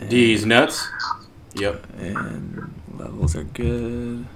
[0.00, 0.88] These nuts.
[1.54, 1.86] Yep.
[1.98, 4.26] And levels are good.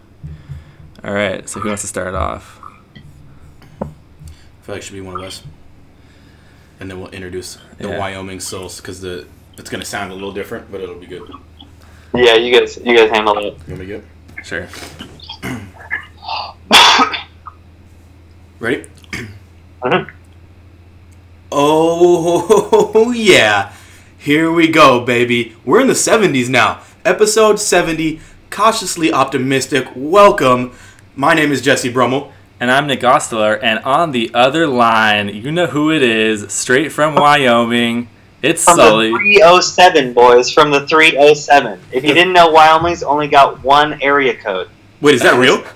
[1.02, 1.48] All right.
[1.48, 2.60] So who wants to start off?
[3.80, 3.86] I
[4.62, 5.42] feel like it should be one of us.
[6.80, 7.98] And then we'll introduce the Yeah.
[7.98, 9.26] Wyoming Souls because the
[9.56, 11.30] it's gonna sound a little different, but it'll be good.
[12.14, 13.44] Yeah, you guys, you guys handle it.
[13.44, 14.04] You want me to get
[14.44, 14.68] Sure.
[18.58, 18.84] ready?
[19.82, 20.10] Mhm.
[21.52, 23.72] Oh yeah,
[24.24, 25.54] here we go, baby.
[25.64, 26.80] We're in the '70s now.
[27.04, 28.20] Episode 70.
[28.50, 29.86] Cautiously optimistic.
[29.94, 30.72] Welcome.
[31.14, 32.32] My name is Jesse Brummel.
[32.60, 36.92] And I'm Nick Ostler, and on the other line, you know who it is, straight
[36.92, 38.08] from Wyoming.
[38.42, 39.10] It's From Sully.
[39.10, 40.50] the 307, boys.
[40.50, 41.80] From the 307.
[41.92, 44.70] If you didn't know, Wyoming's only got one area code.
[45.00, 45.62] Wait, is that real?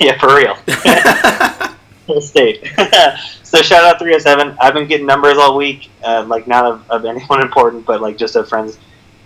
[0.00, 0.56] Yeah, for real.
[2.20, 2.66] State.
[3.42, 4.56] so shout out 307.
[4.60, 8.16] I've been getting numbers all week, uh, like not of, of anyone important, but like
[8.16, 8.78] just of friends.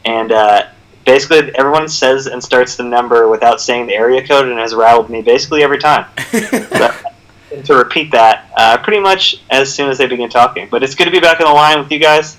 [0.04, 0.68] And uh,
[1.04, 5.10] basically, everyone says and starts the number without saying the area code, and has riled
[5.10, 6.06] me basically every time.
[7.52, 10.68] And to repeat that uh, pretty much as soon as they begin talking.
[10.70, 12.36] But it's good to be back on the line with you guys.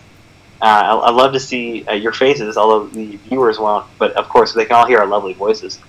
[0.61, 3.85] Uh, I, I love to see uh, your faces, although the viewers won't.
[3.97, 5.79] But of course, they can all hear our lovely voices.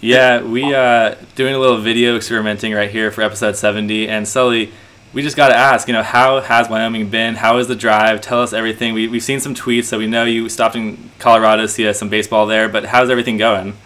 [0.00, 4.72] Yeah, we uh doing a little video experimenting right here for episode 70 and Sully,
[5.12, 7.34] we just got to ask, you know, how has Wyoming been?
[7.34, 8.20] How is the drive?
[8.20, 8.94] Tell us everything.
[8.94, 11.92] We we've seen some tweets, so we know you stopped in Colorado to see uh,
[11.92, 13.76] some baseball there, but how's everything going?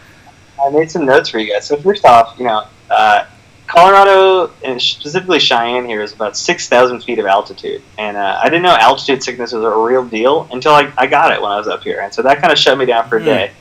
[0.62, 1.66] I made some notes for you guys.
[1.66, 3.24] So first off, you know, uh,
[3.66, 8.50] Colorado and specifically Cheyenne here is about six thousand feet of altitude, and uh, I
[8.50, 11.56] didn't know altitude sickness was a real deal until I, I got it when I
[11.56, 13.24] was up here, and so that kind of shut me down for a Hmm.
[13.26, 13.52] day.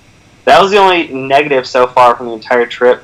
[0.46, 3.04] That was the only negative so far from the entire trip.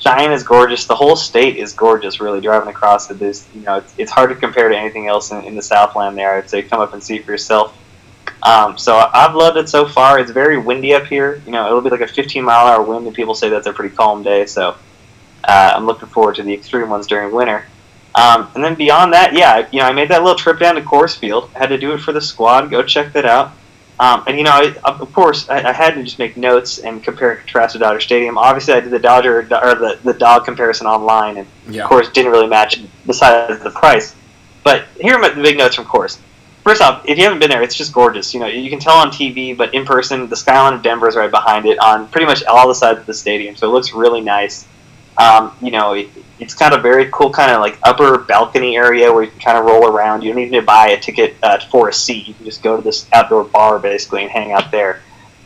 [0.00, 0.86] Cheyenne is gorgeous.
[0.86, 2.20] The whole state is gorgeous.
[2.20, 5.32] Really driving across it is, you know, it's, it's hard to compare to anything else
[5.32, 6.16] in, in the Southland.
[6.16, 7.76] There, I'd say come up and see for yourself.
[8.42, 10.20] Um, so I've loved it so far.
[10.20, 11.42] It's very windy up here.
[11.44, 13.66] You know, it'll be like a 15 mile an hour wind, and people say that's
[13.66, 14.46] a pretty calm day.
[14.46, 14.76] So
[15.44, 17.66] uh, I'm looking forward to the extreme ones during winter.
[18.14, 20.82] Um, and then beyond that, yeah, you know, I made that little trip down to
[20.82, 21.50] Coors Field.
[21.50, 22.70] Had to do it for the squad.
[22.70, 23.52] Go check that out.
[24.00, 27.02] Um, and you know, I, of Coors, I, I had to just make notes and
[27.02, 28.38] compare and contrast to Dodger Stadium.
[28.38, 31.82] Obviously, I did the Dodger or the, the dog comparison online, and yeah.
[31.82, 34.14] of course, didn't really match besides the price.
[34.62, 36.20] But here are my, the big notes from course.
[36.62, 38.34] First off, if you haven't been there, it's just gorgeous.
[38.34, 41.16] You know, you can tell on TV, but in person, the skyline of Denver is
[41.16, 43.56] right behind it on pretty much all the sides of the stadium.
[43.56, 44.66] So it looks really nice.
[45.16, 46.08] Um, you know, it,
[46.40, 49.58] it's of a very cool kind of like upper balcony area where you can kind
[49.58, 50.22] of roll around.
[50.22, 52.28] You don't even need to buy a ticket uh, for a seat.
[52.28, 55.02] You can just go to this outdoor bar basically and hang out there,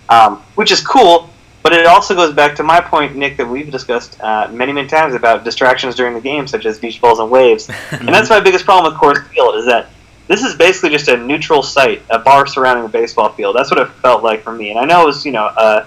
[0.09, 1.31] um, which is cool.
[1.63, 4.89] But it also goes back to my point, Nick, that we've discussed uh, many, many
[4.89, 7.71] times about distractions during the game, such as beach balls and waves.
[7.93, 9.91] And that's my biggest problem with Coors Field is that
[10.27, 13.55] this is basically just a neutral site, a bar surrounding a baseball field.
[13.55, 14.71] That's what it felt like for me.
[14.71, 15.87] And I know it was, you know, a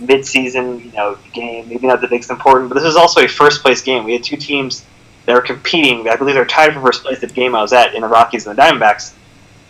[0.00, 3.82] mid-season, you know, game, maybe not the biggest important, but this is also a first-place
[3.82, 4.04] game.
[4.04, 4.84] We had two teams
[5.26, 6.08] that were competing.
[6.08, 8.08] I believe they're tied for first place at the game I was at in the
[8.08, 9.12] Rockies and the Diamondbacks.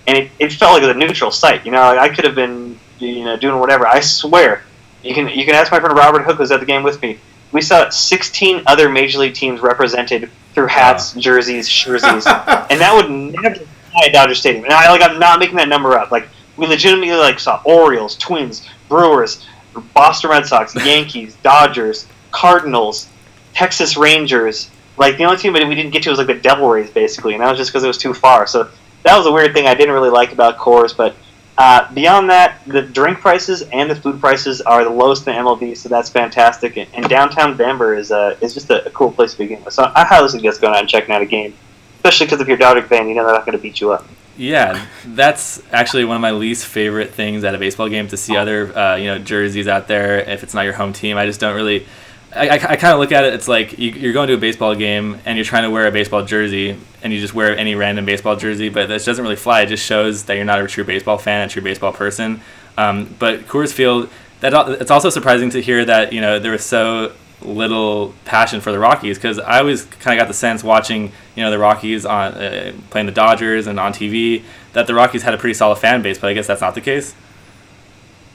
[0.06, 1.66] And it, it felt like it was a neutral site.
[1.66, 3.86] You know, I could have been, you know, doing whatever.
[3.86, 4.62] I swear,
[5.02, 7.18] you can you can ask my friend Robert Hook, who's at the game with me.
[7.52, 13.10] We saw 16 other major league teams represented through hats, jerseys, jerseys, and that would
[13.10, 14.64] never fly at Dodger Stadium.
[14.64, 16.10] And I like I'm not making that number up.
[16.10, 19.46] Like we legitimately like saw Orioles, Twins, Brewers,
[19.94, 23.08] Boston Red Sox, Yankees, Dodgers, Cardinals,
[23.54, 24.70] Texas Rangers.
[24.98, 27.34] Like the only team that we didn't get to was like the Devil Rays, basically,
[27.34, 28.46] and that was just because it was too far.
[28.46, 28.68] So
[29.02, 30.96] that was a weird thing I didn't really like about Coors.
[30.96, 31.14] But
[31.58, 35.76] uh, beyond that, the drink prices and the food prices are the lowest in MLB,
[35.76, 36.76] so that's fantastic.
[36.76, 39.74] And, and downtown Denver is uh, is just a, a cool place to begin with.
[39.74, 41.54] So I highly suggest going out and checking out a game,
[41.96, 43.92] especially because if you're a Dodger fan, you know they're not going to beat you
[43.92, 44.06] up.
[44.36, 48.36] Yeah, that's actually one of my least favorite things at a baseball game to see
[48.36, 50.20] other uh, you know jerseys out there.
[50.20, 51.86] If it's not your home team, I just don't really.
[52.34, 53.32] I, I, I kind of look at it.
[53.32, 55.90] It's like you, you're going to a baseball game and you're trying to wear a
[55.90, 59.62] baseball jersey, and you just wear any random baseball jersey, but this doesn't really fly.
[59.62, 62.42] It just shows that you're not a true baseball fan, a true baseball person.
[62.76, 64.10] Um, but Coors Field,
[64.40, 67.12] that it's also surprising to hear that you know there was so
[67.42, 71.42] little passion for the Rockies because I always kind of got the sense watching you
[71.42, 74.42] know the Rockies on uh, playing the Dodgers and on TV
[74.72, 76.80] that the Rockies had a pretty solid fan base, but I guess that's not the
[76.80, 77.14] case.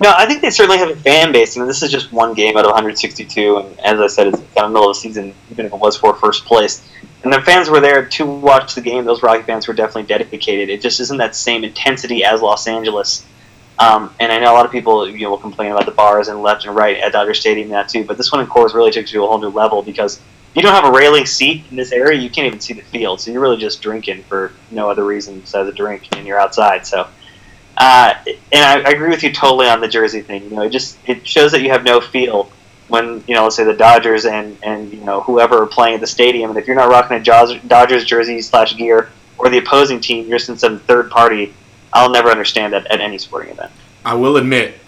[0.01, 1.57] No, I think they certainly have a fan base.
[1.57, 4.65] and this is just one game out of 162, and as I said, it's kind
[4.65, 6.89] of middle of the season, even if it was for first place.
[7.23, 9.05] And the fans were there to watch the game.
[9.05, 10.69] Those Rocky fans were definitely dedicated.
[10.69, 13.23] It just isn't that same intensity as Los Angeles.
[13.79, 16.27] Um, and I know a lot of people you know, will complain about the bars
[16.27, 18.03] and left and right at Dodger Stadium and that too.
[18.03, 20.19] But this one in Coors really takes you to a whole new level because
[20.53, 22.19] you don't have a railing seat in this area.
[22.19, 25.39] You can't even see the field, so you're really just drinking for no other reason
[25.39, 26.85] besides a drink, and you're outside.
[26.85, 27.07] So
[27.77, 28.13] Uh,
[28.51, 30.43] and I, I agree with you totally on the jersey thing.
[30.43, 32.51] You know, it just it shows that you have no feel
[32.89, 36.01] when you know, let's say the Dodgers and and you know whoever are playing at
[36.01, 37.23] the stadium, and if you're not rocking a
[37.67, 41.53] Dodgers jersey slash gear or the opposing team, you're just some third party.
[41.93, 43.71] I'll never understand that at any sporting event.
[44.05, 44.79] I will admit,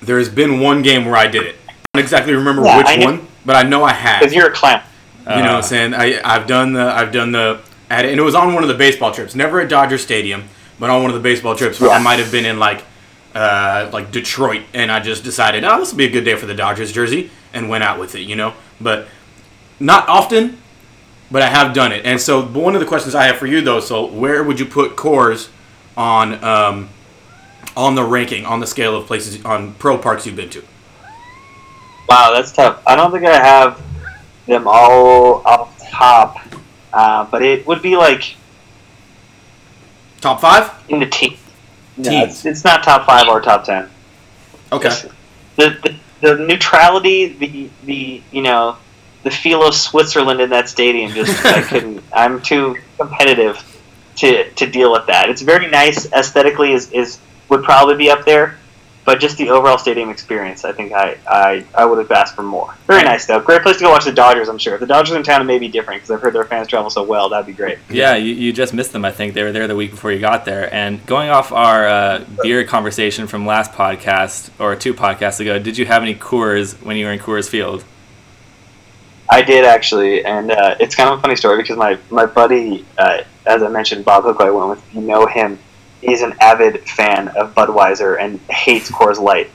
[0.00, 1.56] there has been one game where I did it.
[1.68, 4.20] I don't exactly remember Yeah, which one, but I know I have.
[4.20, 4.82] Because you're a clown.
[5.24, 5.94] You know what Uh, I'm saying?
[5.94, 7.60] I I've done the I've done the
[7.90, 9.34] at, and it was on one of the baseball trips.
[9.34, 10.44] Never at Dodger Stadium,
[10.80, 12.82] but on one of the baseball trips where I might have been in like
[13.34, 16.46] uh, like Detroit, and I just decided, oh, this will be a good day for
[16.46, 18.22] the Dodgers jersey, and went out with it.
[18.22, 19.06] You know, but
[19.78, 20.58] not often,
[21.30, 22.04] but I have done it.
[22.04, 24.66] And so one of the questions I have for you though, so where would you
[24.66, 25.48] put Coors
[25.96, 26.88] on um,
[27.76, 30.62] on the ranking on the scale of places on pro parks you've been to?
[32.08, 32.82] Wow, that's tough.
[32.86, 33.80] I don't think I have
[34.46, 36.38] them all off top,
[36.92, 38.36] uh, but it would be like
[40.20, 40.70] Top five?
[40.88, 41.36] in the team.
[41.96, 43.88] No, it's, it's not top five or top ten.
[44.70, 44.88] Okay.
[45.56, 48.76] The, the the neutrality, the the you know,
[49.24, 51.12] the feel of Switzerland in that stadium.
[51.12, 52.02] Just I couldn't.
[52.12, 53.56] I'm too competitive
[54.16, 55.28] to to deal with that.
[55.28, 56.72] It's very nice aesthetically.
[56.72, 57.18] Is is
[57.48, 58.58] would probably be up there,
[59.04, 62.42] but just the overall stadium experience, I think I I, I would have asked for
[62.42, 62.74] more.
[62.86, 63.40] Very nice though.
[63.40, 64.48] Great place to go watch the Dodgers.
[64.48, 66.44] I'm sure if the Dodgers in town, it may be different because I've heard their
[66.44, 67.28] fans travel so well.
[67.28, 67.78] That'd be great.
[67.90, 69.04] Yeah, you, you just missed them.
[69.04, 70.72] I think they were there the week before you got there.
[70.72, 75.78] And going off our uh, beer conversation from last podcast or two podcasts ago, did
[75.78, 77.84] you have any Coors when you were in Coors Field?
[79.30, 82.84] I did actually, and uh, it's kind of a funny story because my my buddy,
[82.98, 84.94] uh, as I mentioned, Bob Hook, I went with.
[84.94, 85.58] You know him.
[86.00, 89.50] He's an avid fan of Budweiser and hates Coors Light.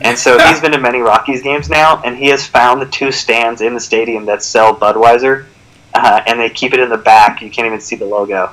[0.00, 3.12] And so he's been to many Rockies games now, and he has found the two
[3.12, 5.46] stands in the stadium that sell Budweiser,
[5.94, 7.42] uh, and they keep it in the back.
[7.42, 8.50] You can't even see the logo.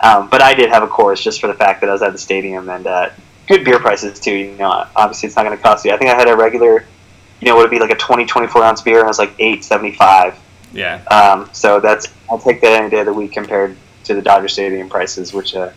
[0.00, 2.12] Um, but I did have a Coors just for the fact that I was at
[2.12, 3.10] the stadium, and uh,
[3.46, 4.34] good beer prices too.
[4.34, 5.92] You know, obviously it's not going to cost you.
[5.92, 6.84] I think I had a regular,
[7.40, 9.32] you know, would it be like a 20, 24 ounce beer, and it was like
[9.38, 10.38] eight seventy five.
[10.72, 11.02] Yeah.
[11.04, 14.48] Um, so that's I'll take that any day of the week compared to the Dodger
[14.48, 15.70] Stadium prices, which uh,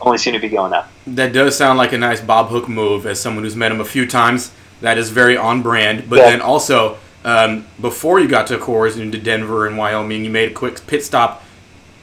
[0.00, 0.90] only seem to be going up.
[1.06, 3.84] That does sound like a nice Bob Hook move as someone who's met him a
[3.84, 4.52] few times.
[4.80, 6.08] That is very on brand.
[6.10, 6.30] But Yeah.
[6.30, 10.50] then also, um, before you got to Coors and into Denver and Wyoming, you made
[10.50, 11.42] a quick pit stop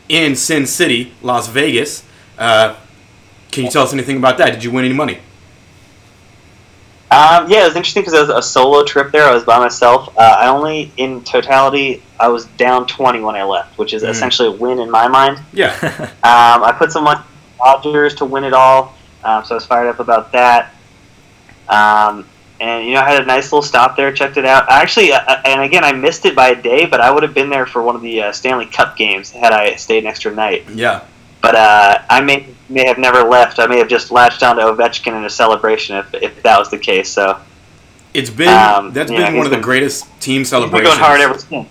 [0.09, 2.03] in Sin City, Las Vegas.
[2.39, 2.75] Uh,
[3.51, 4.51] can you tell us anything about that?
[4.51, 5.19] Did you win any money?
[7.11, 9.25] Um, yeah, it was interesting because it was a solo trip there.
[9.27, 10.09] I was by myself.
[10.17, 14.09] Uh, I only, in totality, I was down twenty when I left, which is Mm.
[14.09, 15.39] essentially a win in my mind.
[15.51, 15.75] Yeah.
[16.23, 17.19] Um, I put some money
[17.59, 20.73] on Dodgers to win it all, um, so I was fired up about that.
[21.67, 22.25] Um,
[22.59, 24.69] and you know, I had a nice little stop there, checked it out.
[24.71, 27.33] I actually, uh, and again, I missed it by a day, but I would have
[27.33, 30.33] been there for one of the uh, Stanley Cup games had I stayed an extra
[30.33, 30.63] night.
[30.69, 31.01] yeah.
[31.41, 33.59] But uh, I may may have never left.
[33.59, 36.77] I may have just latched onto Ovechkin in a celebration if, if that was the
[36.77, 37.09] case.
[37.09, 37.37] So
[38.13, 40.89] It's been Um, that's yeah, been he's one of the been- greatest team we're celebrations.
[40.89, 41.69] going hard ever since.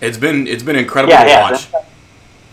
[0.00, 1.50] It's been it's been incredible Yeah, to yeah.
[1.50, 1.68] watch.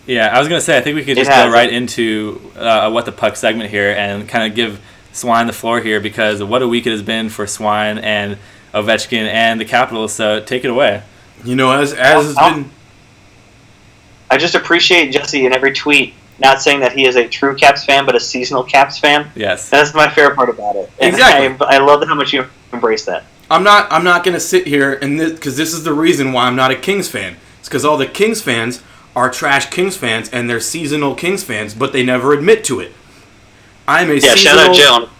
[0.06, 3.04] Yeah, I was gonna say I think we could just go right into uh, what
[3.04, 4.80] the puck segment here and kind of give
[5.12, 8.38] Swine the floor here because what a week it has been for Swine and
[8.74, 10.12] Ovechkin and the Capitals.
[10.14, 11.02] So take it away.
[11.44, 12.70] You know, as as has been
[14.30, 17.84] I just appreciate Jesse in every tweet not saying that he is a true Caps
[17.84, 19.30] fan, but a seasonal Caps fan.
[19.34, 19.68] Yes.
[19.68, 20.90] That's my favorite part about it.
[21.00, 21.66] And Exactly.
[21.66, 23.24] I, I love how much you embrace that.
[23.50, 23.90] I'm not.
[23.90, 26.76] I'm not gonna sit here and because this, is the reason why I'm not a
[26.76, 27.36] Kings fan.
[27.60, 28.82] It's because all the Kings fans
[29.16, 32.92] are trash Kings fans and they're seasonal Kings fans, but they never admit to it.
[33.86, 34.36] I'm a Yeah, seasonal.
[34.36, 35.10] shout out Joan.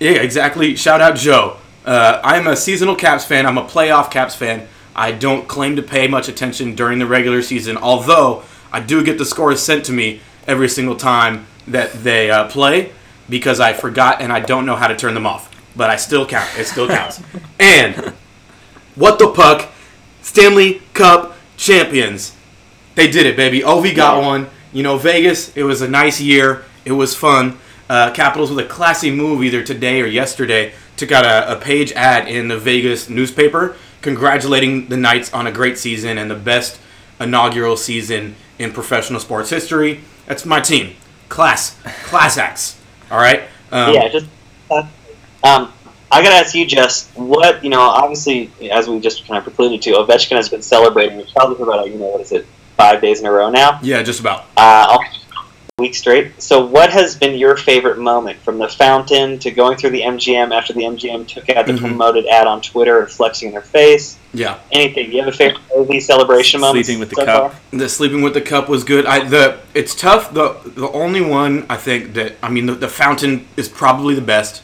[0.00, 0.76] Yeah, exactly.
[0.76, 1.58] Shout out Joe.
[1.84, 3.44] Uh, I'm a seasonal Caps fan.
[3.46, 4.66] I'm a playoff Caps fan.
[4.96, 9.18] I don't claim to pay much attention during the regular season, although I do get
[9.18, 12.92] the scores sent to me every single time that they uh, play
[13.28, 15.50] because I forgot and I don't know how to turn them off.
[15.76, 16.48] But I still count.
[16.58, 17.20] It still counts.
[17.60, 18.12] and
[18.94, 19.70] what the puck?
[20.22, 22.36] Stanley Cup champions.
[22.94, 23.60] They did it, baby.
[23.60, 24.26] Ovi got Yeah.
[24.26, 24.46] one.
[24.72, 25.56] You know, Vegas.
[25.56, 26.64] It was a nice year.
[26.84, 27.58] It was fun.
[27.88, 31.92] Uh, Capitals with a classy move either today or yesterday took out a, a page
[31.92, 36.78] ad in the Vegas newspaper congratulating the Knights on a great season and the best
[37.18, 40.00] inaugural season in professional sports history.
[40.26, 40.96] That's my team.
[41.28, 41.78] Class.
[42.04, 42.80] Class acts.
[43.10, 43.42] All right?
[43.70, 44.26] Um, yeah, just.
[44.70, 44.86] Uh,
[45.42, 45.72] um,
[46.10, 47.10] I gotta ask you, Jess.
[47.14, 47.80] What you know?
[47.80, 51.88] Obviously, as we just kind of precluded to, Ovechkin has been celebrating probably for about
[51.88, 53.80] you know what is it, five days in a row now.
[53.82, 54.46] Yeah, just about.
[54.56, 54.96] Uh,
[55.78, 56.40] week straight.
[56.40, 60.52] So, what has been your favorite moment from the fountain to going through the MGM
[60.52, 61.80] after the MGM took out the Mhm.
[61.80, 64.16] promoted ad on Twitter and flexing their face?
[64.32, 64.58] Yeah.
[64.70, 65.10] Anything?
[65.10, 66.86] You have a favorite Ovi celebration moment?
[66.86, 67.52] Sleeping with the so cup.
[67.52, 67.60] far?
[67.72, 69.04] The sleeping with the cup was good.
[69.04, 70.32] I the it's tough.
[70.32, 74.20] The the only one I think that I mean the, the fountain is probably the
[74.20, 74.62] best.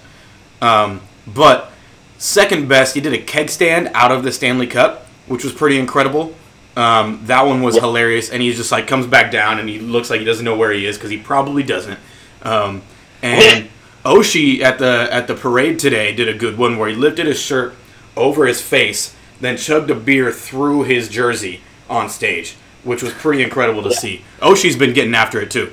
[0.63, 1.73] Um, but
[2.19, 5.77] second best, he did a keg stand out of the Stanley Cup, which was pretty
[5.77, 6.35] incredible.
[6.81, 7.85] Um, that one was Yep.
[7.85, 10.57] hilarious, and he just like comes back down, and he looks like he doesn't know
[10.57, 11.99] where he is because he probably doesn't.
[12.43, 12.81] Um,
[13.23, 13.69] and
[14.05, 17.39] Oshie at the at the parade today did a good one where he lifted his
[17.39, 17.75] shirt
[18.17, 21.61] over his face, then chugged a beer through his jersey
[21.91, 24.23] on stage, which was pretty incredible to see.
[24.41, 25.71] Oshie's been getting after it too.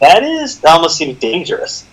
[0.00, 1.84] That is that almost seems dangerous.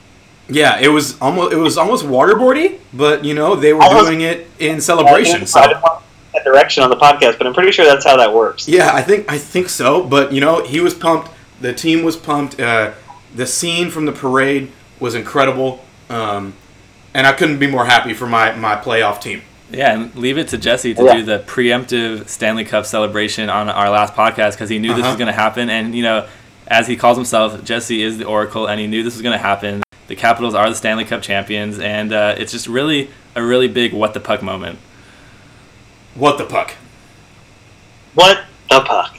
[0.50, 4.48] Yeah, it was almost it was almost waterboardy, but you know they were doing it
[4.58, 5.46] in celebration.
[5.46, 6.02] So
[6.44, 8.68] that direction on the podcast, but I'm pretty sure that's how that works.
[8.68, 10.04] yeah, I think I think so.
[10.04, 11.30] But you know he was pumped.
[11.62, 12.60] The team was pumped.
[12.60, 12.92] Uh,
[13.36, 16.54] the scene from the parade was incredible, um,
[17.14, 19.42] and I couldn't be more happy for my my playoff team.
[19.72, 21.14] Yeah, and leave it to Jesse to Yeah.
[21.16, 25.10] do the preemptive Stanley Cup celebration on our last podcast because he knew this Uh-huh.
[25.14, 25.68] was going to happen.
[25.72, 26.28] And, you know,
[26.68, 29.44] as he calls himself, Jesse is the Oracle, and he knew this was going to
[29.44, 29.82] happen.
[30.10, 33.94] The Capitals are the Stanley Cup champions, and uh, it's just really a really big
[33.94, 34.78] what the puck moment.
[36.16, 36.76] What the puck?
[38.14, 39.18] What the puck?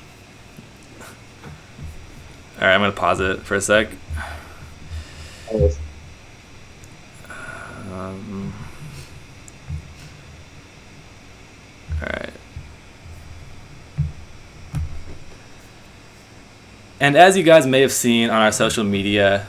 [2.60, 3.88] All right, I'm going to pause it for a sec.
[7.92, 8.54] Um,
[12.00, 12.32] all right.
[17.00, 19.46] And as you guys may have seen on our social media,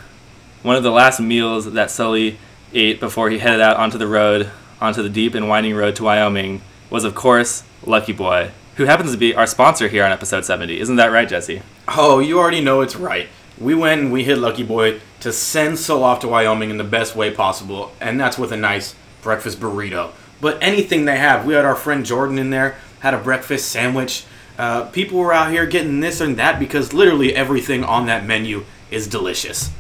[0.64, 2.40] one of the last meals that Sully
[2.74, 4.50] ate before he headed out onto the road,
[4.82, 9.12] onto the deep and winding road to Wyoming, was of course Lucky Boy, who happens
[9.12, 10.80] to be our sponsor here on episode 70.
[10.80, 11.62] Isn't that right, Jesse?
[11.88, 13.30] Oh, you already know it's right.
[13.58, 16.84] We went and we hit Lucky Boy to send Sol off to Wyoming in the
[16.84, 20.12] best way possible, and that's with a nice breakfast burrito.
[20.42, 24.26] But anything they have, we had our friend Jordan in there, had a breakfast sandwich.
[24.58, 28.66] Uh, people were out here getting this and that because literally everything on that menu
[28.92, 29.72] is delicious.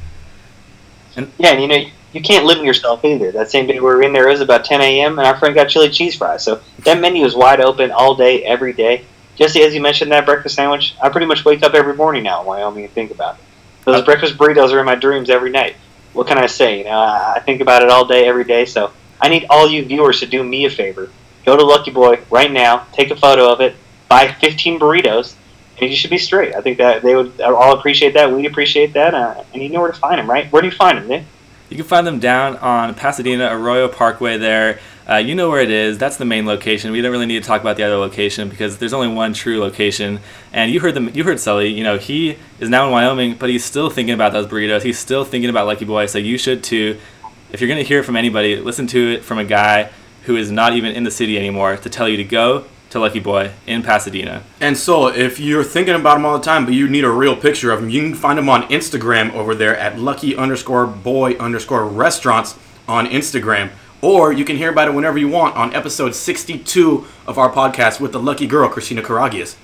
[1.15, 3.31] Yeah, and you know you can't limit yourself either.
[3.31, 5.19] That same day we were in there, it was about 10 a.m.
[5.19, 6.43] and our friend got chili cheese fries.
[6.43, 9.03] So that menu is wide open all day, every day.
[9.36, 12.39] Jesse, as you mentioned that breakfast sandwich, I pretty much wake up every morning now
[12.39, 13.41] in Wyoming and think about it.
[13.84, 15.75] Those Uh, breakfast burritos are in my dreams every night.
[16.13, 16.77] What can I say?
[16.77, 18.65] You know, I I think about it all day, every day.
[18.65, 18.91] So
[19.22, 21.10] I need all you viewers to do me a favor.
[21.45, 23.75] Go to Lucky Boy right now, take a photo of it,
[24.07, 25.36] buy 15 burritos,
[25.81, 26.55] and you should be straight.
[26.55, 28.31] I think that they would all appreciate that.
[28.31, 30.50] We'd appreciate that, uh, and you know where to find them, right?
[30.51, 31.24] Where do you find them, Nick?
[31.69, 34.79] You can find them down on Pasadena Arroyo Parkway there.
[35.10, 35.98] Uh, you know where it is.
[35.98, 36.91] That's the main location.
[36.91, 39.60] We don't really need to talk about the other location because there's only one true
[39.60, 40.19] location.
[40.53, 41.10] And you heard them.
[41.13, 41.67] You heard Sully.
[41.67, 44.84] You know he is now in Wyoming, but he's still thinking about those burritos.
[44.84, 46.05] He's still thinking about Lucky Boy.
[46.07, 47.00] So you should too.
[47.51, 49.91] If you're gonna hear it from anybody, listen to it from a guy
[50.24, 53.20] who is not even in the city anymore to tell you to go to Lucky
[53.20, 54.44] Boy in Pasadena.
[54.60, 57.36] And so, if you're thinking about him all the time, but you need a real
[57.36, 61.34] picture of him, you can find him on Instagram over there at lucky underscore boy
[61.34, 63.72] underscore restaurants on Instagram.
[64.01, 68.00] Or you can hear about it whenever you want on episode 62 of our podcast
[68.00, 69.56] with the lucky girl, Christina Karagias.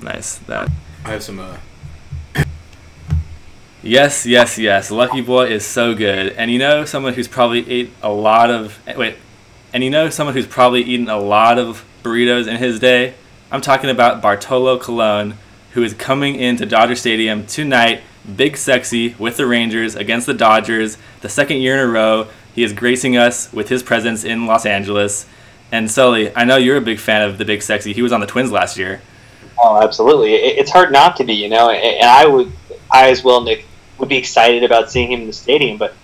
[0.00, 0.36] Nice.
[0.38, 0.70] That.
[1.04, 1.56] I have some, uh,
[3.82, 4.90] Yes, yes, yes.
[4.90, 6.34] Lucky Boy is so good.
[6.34, 9.16] And you know someone who's probably ate a lot of wait,
[9.72, 13.14] and you know someone who's probably eaten a lot of burritos in his day?
[13.50, 15.38] I'm talking about Bartolo Colon,
[15.72, 18.02] who is coming into Dodger Stadium tonight,
[18.36, 20.98] big sexy with the Rangers against the Dodgers.
[21.22, 24.66] The second year in a row, he is gracing us with his presence in Los
[24.66, 25.26] Angeles.
[25.72, 27.94] And Sully, I know you're a big fan of the big sexy.
[27.94, 29.00] He was on the Twins last year.
[29.58, 30.34] Oh, absolutely.
[30.34, 31.70] It's hard not to be, you know.
[31.70, 32.52] And I would,
[32.90, 33.66] I as well, Nick,
[34.00, 35.76] would be excited about seeing him in the stadium.
[35.76, 35.94] But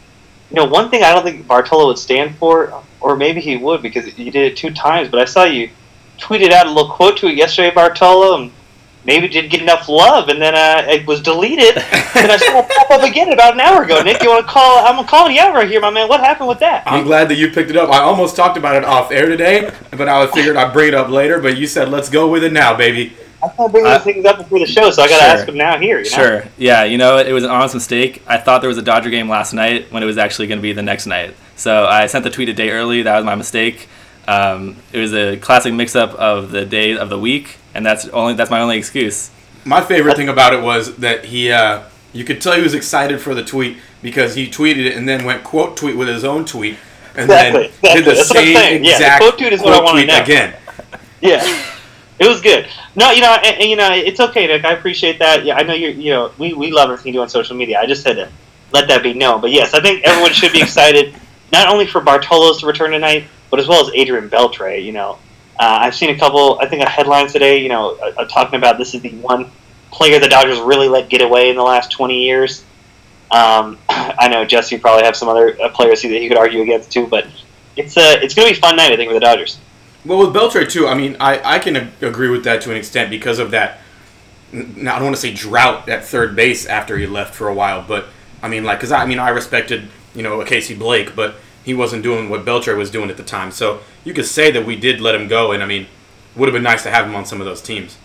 [0.51, 3.83] you know, one thing I don't think Bartolo would stand for, or maybe he would
[3.83, 5.09] because you did it two times.
[5.09, 5.71] But I saw you
[6.19, 8.53] tweeted out a little quote to it yesterday, Bartolo, and
[9.05, 11.77] maybe didn't get enough love, and then uh, it was deleted.
[11.79, 14.03] and I saw it pop up again about an hour ago.
[14.03, 14.85] Nick, you want to call?
[14.87, 16.09] I'm calling you out right here, my man.
[16.09, 16.85] What happened with that?
[16.87, 17.91] I'm glad that you picked it up.
[17.91, 21.09] I almost talked about it off air today, but I figured I'd bring it up
[21.09, 21.41] later.
[21.41, 23.17] But you said, let's go with it now, baby.
[23.47, 25.33] I can't bring Uh, things up before the show, so I got to sure.
[25.35, 25.99] ask him now here.
[25.99, 26.17] You know?
[26.17, 26.45] Sure.
[26.59, 28.23] Yeah, you know, it was an honest mistake.
[28.27, 30.63] I thought there was a Dodger game last night when it was actually going to
[30.63, 31.35] be the next night.
[31.57, 33.03] So I sent the tweet a day early.
[33.03, 33.89] That was my mistake.
[34.29, 38.35] Um, it was a classic mix-up of the day of the week, and that's only
[38.35, 39.31] that's my only excuse.
[39.65, 43.21] My favorite thing about it was that he, uh, you could tell he was excited
[43.21, 46.45] for the tweet because he tweeted it and then went quote tweet with his own
[46.45, 46.77] tweet
[47.15, 48.11] and Exactly, then did the.
[48.13, 48.85] That's same saying.
[48.85, 50.23] Yeah, the exact quote tweet is what I quote wanna tweet know.
[50.23, 50.55] again.
[51.21, 51.73] Yeah.
[52.19, 52.67] It was good.
[52.95, 54.65] No, you know, and, and, you know, it's okay, Nick.
[54.65, 55.45] I appreciate that.
[55.45, 55.91] Yeah, I know you're.
[55.91, 57.79] You know, we, we love everything you do on social media.
[57.79, 58.31] I just had to
[58.73, 59.41] let that be known.
[59.41, 61.15] But yes, I think everyone should be excited,
[61.53, 64.83] not only for Bartolos to return tonight, but as well as Adrian Beltre.
[64.83, 65.19] You know,
[65.59, 66.59] uh, I've seen a couple.
[66.59, 67.59] I think a headline today.
[67.59, 69.51] You know, uh, uh, talking about this is the one
[69.91, 72.65] player the Dodgers really let get away in the last twenty years.
[73.31, 76.91] Um, I know Jesse probably have some other uh, players that he could argue against
[76.91, 77.27] too, but
[77.77, 79.59] it's a it's going to be a fun night I think for the Dodgers.
[80.07, 83.11] Well, with Beltre too, I mean, I, I can agree with that to an extent
[83.11, 83.81] because of that.
[84.53, 87.55] Now, I don't want to say drought at third base after he left for a
[87.55, 88.07] while, but
[88.43, 91.75] I mean, like, because I, I mean, I respected you know Casey Blake, but he
[91.75, 93.51] wasn't doing what Beltre was doing at the time.
[93.51, 95.87] So you could say that we did let him go, and I mean,
[96.37, 97.99] would have been nice to have him on some of those teams.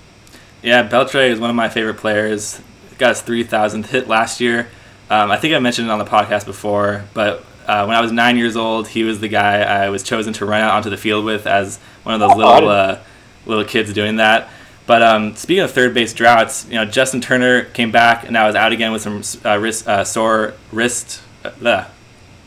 [0.62, 2.62] Yeah, Beltre is one of my favorite players.
[2.98, 4.70] Got his 3,000th hit last year.
[5.10, 8.12] Um, I think I mentioned it on the podcast before, but uh, when I was
[8.12, 10.98] nine years old, he was the guy I was chosen to run out onto the
[10.98, 13.00] field with as one of those little uh,
[13.46, 14.50] little kids doing that.
[14.86, 18.50] But um, speaking of third base droughts, you know Justin Turner came back and now
[18.50, 21.86] is out again with some uh, wrist uh, sore wrist uh,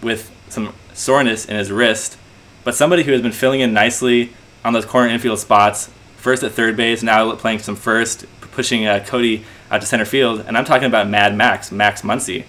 [0.02, 2.18] with some soreness in his wrist.
[2.62, 5.88] But somebody who has been filling in nicely on those corner infield spots,
[6.18, 10.44] first at third base, now playing some first, pushing uh, Cody out to center field,
[10.46, 12.44] and I'm talking about Mad Max, Max Muncy.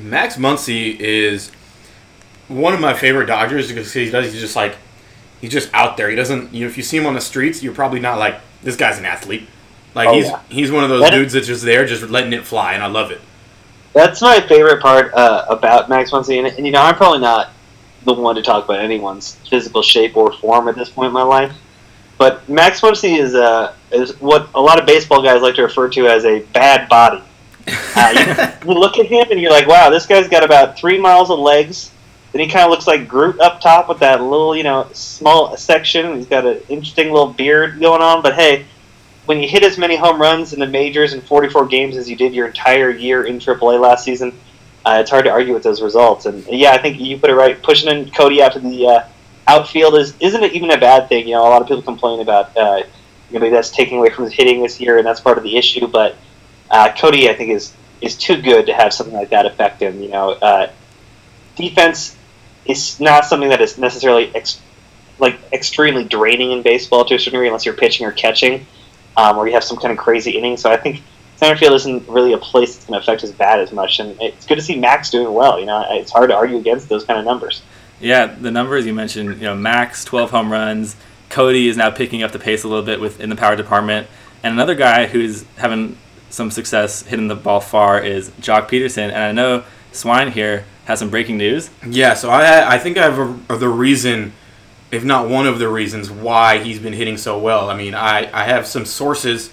[0.00, 1.50] Max Muncy is
[2.52, 4.32] one of my favorite Dodgers because he does.
[4.32, 4.76] He's just like
[5.40, 6.08] he's just out there.
[6.08, 6.52] He doesn't.
[6.52, 8.98] You know, if you see him on the streets, you're probably not like this guy's
[8.98, 9.48] an athlete.
[9.94, 10.40] Like oh, he's yeah.
[10.48, 12.86] he's one of those that dudes that's just there, just letting it fly, and I
[12.86, 13.20] love it.
[13.92, 17.50] That's my favorite part uh, about Max Muncy, and, and you know I'm probably not
[18.04, 21.22] the one to talk about anyone's physical shape or form at this point in my
[21.22, 21.54] life.
[22.18, 25.88] But Max Muncy is uh, is what a lot of baseball guys like to refer
[25.90, 27.22] to as a bad body.
[27.94, 30.98] Uh, you, you, look at him and you're like, wow, this guy's got about three
[30.98, 31.92] miles of legs,
[32.32, 35.56] then he kind of looks like Groot up top with that little, you know, small
[35.56, 36.16] section.
[36.16, 38.22] He's got an interesting little beard going on.
[38.22, 38.64] But hey,
[39.26, 42.16] when you hit as many home runs in the majors in 44 games as you
[42.16, 44.32] did your entire year in AAA last season,
[44.84, 46.24] uh, it's hard to argue with those results.
[46.24, 47.62] And yeah, I think you put it right.
[47.62, 49.04] Pushing in Cody out to the uh,
[49.46, 51.28] outfield is isn't even a bad thing.
[51.28, 52.82] You know, a lot of people complain about uh,
[53.30, 55.56] you know that's taking away from his hitting this year, and that's part of the
[55.56, 55.86] issue.
[55.86, 56.16] But
[56.70, 60.00] uh, Cody, I think, is is too good to have something like that affect him.
[60.02, 60.72] You know, uh,
[61.54, 62.16] defense
[62.66, 64.60] is not something that is necessarily ex-
[65.18, 68.66] like extremely draining in baseball to a certain degree, unless you're pitching or catching,
[69.16, 70.56] um, or you have some kind of crazy inning.
[70.56, 71.02] So I think
[71.36, 74.16] center field isn't really a place that's going to affect his bat as much, and
[74.20, 75.58] it's good to see Max doing well.
[75.58, 77.62] You know, it's hard to argue against those kind of numbers.
[78.00, 80.96] Yeah, the numbers you mentioned, you know, Max 12 home runs.
[81.30, 84.06] Cody is now picking up the pace a little bit within the power department,
[84.42, 85.96] and another guy who's having
[86.30, 89.08] some success hitting the ball far is Joc Pederson.
[89.12, 91.70] and I know Swine here has some breaking news.
[91.86, 93.18] Yeah, so I I think I have
[93.50, 94.32] a, the reason,
[94.90, 97.70] if not one of the reasons, why he's been hitting so well.
[97.70, 99.50] I mean, I, I have some sources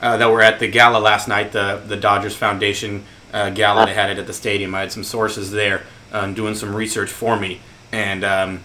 [0.00, 3.86] uh, that were at the gala last night, the the Dodgers Foundation uh, gala.
[3.86, 4.74] They had it at the stadium.
[4.74, 7.60] I had some sources there uh, doing some research for me,
[7.92, 8.60] and um,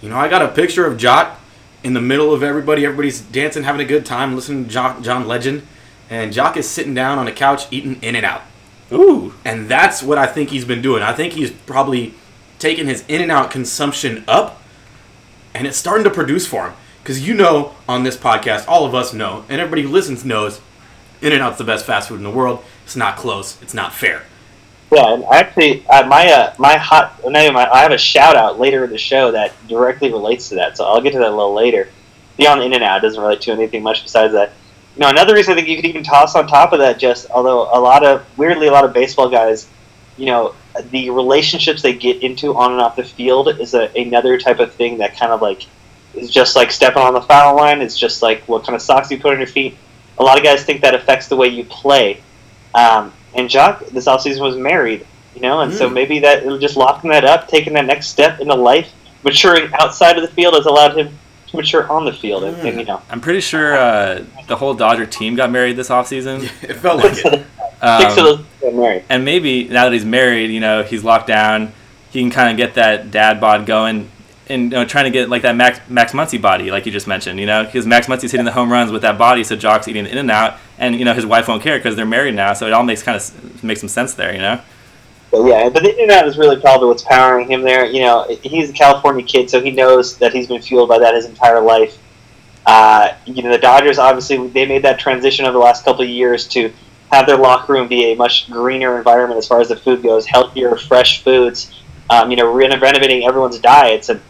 [0.00, 1.36] you know, I got a picture of Joc
[1.84, 2.84] in the middle of everybody.
[2.84, 5.66] Everybody's dancing, having a good time, listening to John, John Legend,
[6.08, 8.42] and Joc is sitting down on a couch eating In-N-Out.
[8.92, 9.34] Ooh.
[9.44, 11.02] And that's what I think he's been doing.
[11.02, 12.14] I think he's probably
[12.58, 14.62] taken his In-N-Out consumption up,
[15.54, 16.74] and it's starting to produce for him.
[17.02, 20.60] Because you know, on this podcast, all of us know, and everybody who listens knows,
[21.20, 22.64] In-N-Out's the best fast food in the world.
[22.84, 23.60] It's not close.
[23.62, 24.24] It's not fair.
[24.92, 28.60] Yeah, and actually, uh, my uh, my hot no, my, I have a shout out
[28.60, 30.76] later in the show that directly relates to that.
[30.76, 31.88] So I'll get to that a little later.
[32.36, 34.52] Beyond In-N-Out, doesn't relate to anything much besides that.
[34.94, 37.30] You know, another reason I think you could even toss on top of that, just
[37.30, 39.68] although a lot of weirdly a lot of baseball guys,
[40.18, 40.54] you know,
[40.90, 44.74] the relationships they get into on and off the field is a, another type of
[44.74, 45.66] thing that kind of like
[46.14, 47.80] is just like stepping on the foul line.
[47.80, 49.76] It's just like what kind of socks you put on your feet.
[50.18, 52.22] A lot of guys think that affects the way you play.
[52.74, 55.78] Um, and Joc this offseason was married, you know, and mm.
[55.78, 58.92] so maybe that just locking that up, taking that next step into life,
[59.24, 61.18] maturing outside of the field has allowed him
[61.52, 62.44] to mature on the field.
[62.44, 65.88] And, and you know, I'm pretty sure uh, the whole Dodger team got married this
[65.88, 66.42] offseason.
[66.62, 67.46] it felt like it.
[67.84, 68.00] Um,
[69.08, 71.72] and maybe now that he's married, you know, he's locked down.
[72.12, 74.08] He can kind of get that dad bod going
[74.48, 77.06] and you know, trying to get like that Max Max Muncy body, like you just
[77.06, 79.88] mentioned, you know, because Max Muncy's hitting the home runs with that body, so Joc's
[79.88, 82.72] eating In-N-Out, and you know his wife won't care because they're married now, so it
[82.72, 84.60] all makes kind of makes some sense there, you know.
[85.32, 87.86] But yeah, but the In-N-Out is really probably what's powering him there.
[87.86, 91.14] You know, he's a California kid, so he knows that he's been fueled by that
[91.14, 91.98] his entire life.
[92.66, 96.08] Uh, you know, the Dodgers obviously they made that transition over the last couple of
[96.08, 96.72] years to
[97.10, 100.26] have their locker room be a much greener environment as far as the food goes,
[100.26, 101.78] healthier, fresh foods.
[102.10, 104.20] Um, you know, renovating everyone's diets and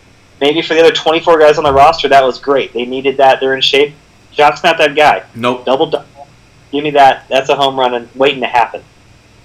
[0.41, 2.73] maybe for the other 24 guys on the roster, that was great.
[2.73, 3.41] They needed that.
[3.41, 3.95] They're in shape.
[4.31, 5.25] Joc's not that guy.
[5.35, 5.65] Nope.
[5.65, 6.29] Double double.
[6.71, 7.27] Give me that.
[7.29, 8.83] That's a home run and waiting to happen.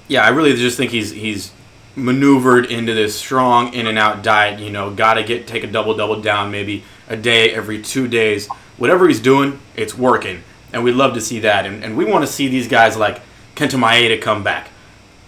[0.07, 1.51] Yeah, I really just think he's he's
[1.95, 4.59] maneuvered into this strong In-N-Out diet.
[4.59, 8.07] You know, got to get take a double double down maybe a day every two
[8.07, 8.47] days.
[8.77, 11.65] Whatever he's doing, it's working, and we love to see that.
[11.65, 13.21] And, and we want to see these guys like
[13.55, 14.69] Kenta Maeda come back.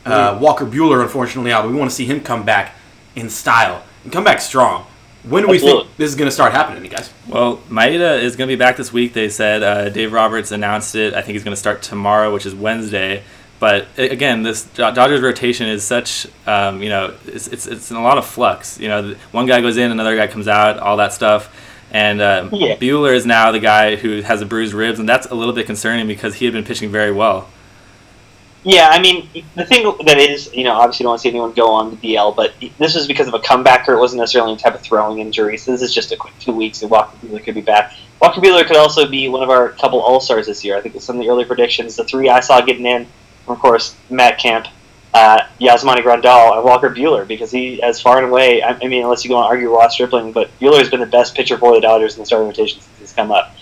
[0.06, 0.42] Uh, Mm-hmm.
[0.44, 1.64] Walker Buehler, unfortunately, out.
[1.64, 2.76] But we want to see him come back
[3.16, 4.86] in style and come back strong.
[5.24, 5.84] When do we Absolutely.
[5.84, 7.12] think this is going to start happening, you guys?
[7.28, 9.12] Well, Maeda is going to be back this week.
[9.14, 11.14] They said uh, Dave Roberts announced it.
[11.14, 13.24] I think he's going to start tomorrow, which is Wednesday.
[13.60, 18.02] But again, this Dodgers rotation is such, um, you know, it's, it's, it's in a
[18.02, 18.80] lot of flux.
[18.80, 21.54] You know, one guy goes in, another guy comes out, all that stuff.
[21.92, 22.76] And uh, Yeah.
[22.78, 25.66] Buehler is now the guy who has the bruised ribs, and that's a little bit
[25.66, 27.50] concerning because he had been pitching very well.
[28.64, 31.30] Yeah, I mean, the thing that is, you know, obviously you don't want to see
[31.30, 33.90] anyone go on the DL, but this is because of a comebacker.
[33.90, 36.52] It wasn't necessarily any type of throwing injury, so this is just a quick two
[36.52, 37.94] weeks, and Walker Buehler could be back.
[38.22, 40.76] Walker Buehler could also be one of our couple All Stars this year.
[40.76, 43.08] I think some of the early predictions, the three I saw getting in,
[43.50, 44.68] of course, Matt Kemp,
[45.14, 49.04] uh, Yasmani Grandal, and Walker Buehler, because he, as far and away, I, I mean,
[49.04, 51.74] unless you go and argue Ross Stripling, but Buehler has been the best pitcher for
[51.74, 53.56] the Dodgers in the starting rotation since he's come up.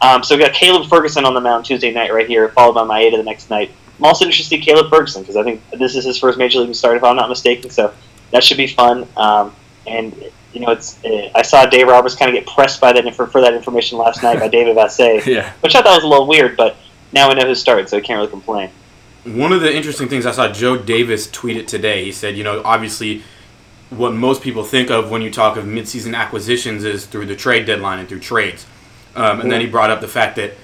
[0.00, 2.82] Um, so we got Caleb Ferguson on the mound Tuesday night right here, followed by
[2.82, 3.70] Maeda the next night.
[3.98, 6.74] I'm also interested in Caleb Ferguson because I think this is his first major league
[6.74, 7.70] start, if I'm not mistaken.
[7.70, 7.94] So
[8.32, 9.06] that should be fun.
[9.16, 9.54] Um,
[9.86, 10.12] and
[10.52, 13.26] you know, it's uh, I saw Dave Roberts kind of get pressed by that for,
[13.26, 15.52] for that information last night by David Vassegh, yeah.
[15.60, 16.56] which I thought was a little weird.
[16.56, 16.76] But
[17.12, 18.70] now we know who started, so I can't really complain.
[19.24, 22.04] One of the interesting things I saw Joe Davis tweet it today.
[22.04, 23.22] He said, you know, obviously,
[23.90, 27.66] what most people think of when you talk of midseason acquisitions is through the trade
[27.66, 28.66] deadline and through trades.
[29.14, 30.54] Um, and then he brought up the fact that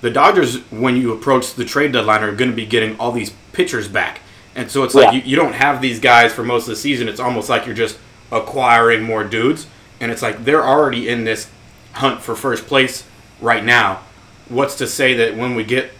[0.00, 3.32] the Dodgers, when you approach the trade deadline, are going to be getting all these
[3.52, 4.20] pitchers back.
[4.54, 7.08] And so it's like you, you don't have these guys for most of the season.
[7.08, 7.98] It's almost like you're just
[8.30, 9.66] acquiring more dudes.
[10.00, 11.50] And it's like they're already in this
[11.92, 13.04] hunt for first place
[13.40, 14.02] right now.
[14.48, 15.90] What's to say that when we get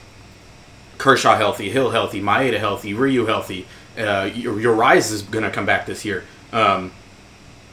[0.98, 3.66] Kershaw healthy, Hill healthy, Maeda healthy, Ryu healthy.
[3.98, 6.24] Uh, your, your Rise is going to come back this year.
[6.52, 6.92] Um,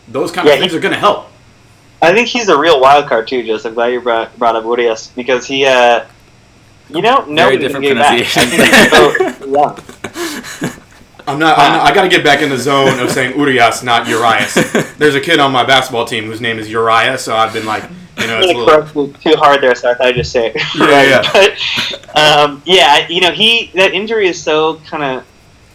[0.07, 1.27] those kind Yeah, of things he- are going to help.
[2.03, 3.69] I think he's a real wild card too, Joseph.
[3.69, 6.05] I'm glad you brought, brought up Urias because he, uh,
[6.89, 8.12] you know, nobody different can get back.
[8.12, 8.49] I pronunciation.
[8.49, 10.71] think he's so young.
[11.27, 11.60] I'm not.
[11.60, 14.55] I'm not I got to get back in the zone of saying Urias, not Urias.
[14.97, 17.84] There's a kid on my basketball team whose name is Uriah, so I've been like,
[18.21, 19.07] you know, it's a little.
[19.13, 20.62] too hard there, so I thought I'd just say it.
[20.75, 21.31] Yeah, yeah.
[22.13, 25.27] But, um, yeah, you know, he that injury is so kind of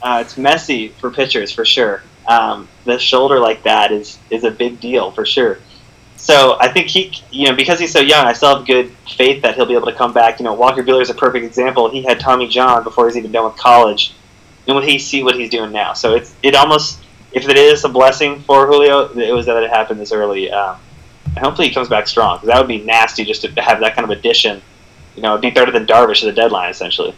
[0.03, 2.03] uh, it's messy for pitchers for sure.
[2.29, 5.59] Um, the shoulder like that is is a big deal for sure.
[6.17, 9.43] So I think he, you know, because he's so young, I still have good faith
[9.43, 10.41] that he'll be able to come back.
[10.41, 11.91] You know, Walker Buehler is a perfect example.
[11.91, 14.15] He had Tommy John before he's even done with college,
[14.67, 17.01] and when he see what he's doing now, so it's it almost
[17.33, 20.51] if it is a blessing for Julio, it was that it happened this early.
[20.51, 20.79] Um,
[21.39, 24.11] hopefully he comes back strong because that would be nasty just to have that kind
[24.11, 24.63] of addition.
[25.15, 27.15] You know, it'd be better than Darvish at the deadline essentially.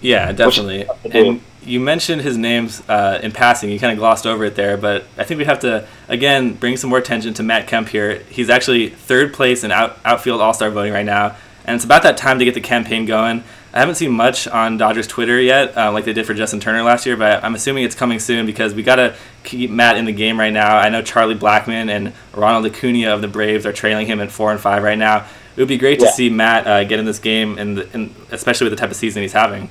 [0.00, 0.84] Yeah, definitely.
[0.84, 1.30] tough to do.
[1.30, 3.70] And you mentioned his names uh, in passing.
[3.70, 6.76] You kind of glossed over it there, but I think we have to again bring
[6.76, 8.18] some more attention to Matt Kemp here.
[8.28, 12.02] He's actually third place in out, outfield All Star voting right now, and it's about
[12.02, 13.44] that time to get the campaign going.
[13.74, 16.82] I haven't seen much on Dodgers Twitter yet, uh, like they did for Justin Turner
[16.82, 20.04] last year, but I'm assuming it's coming soon because we got to keep Matt in
[20.04, 20.76] the game right now.
[20.76, 24.52] I know Charlie Blackmon and Ronald Acuna of the Braves are trailing him at four
[24.52, 25.26] and five right now.
[25.56, 28.66] It would be great to see Matt uh, get in this game, and, and especially
[28.66, 29.70] with the type of season he's having.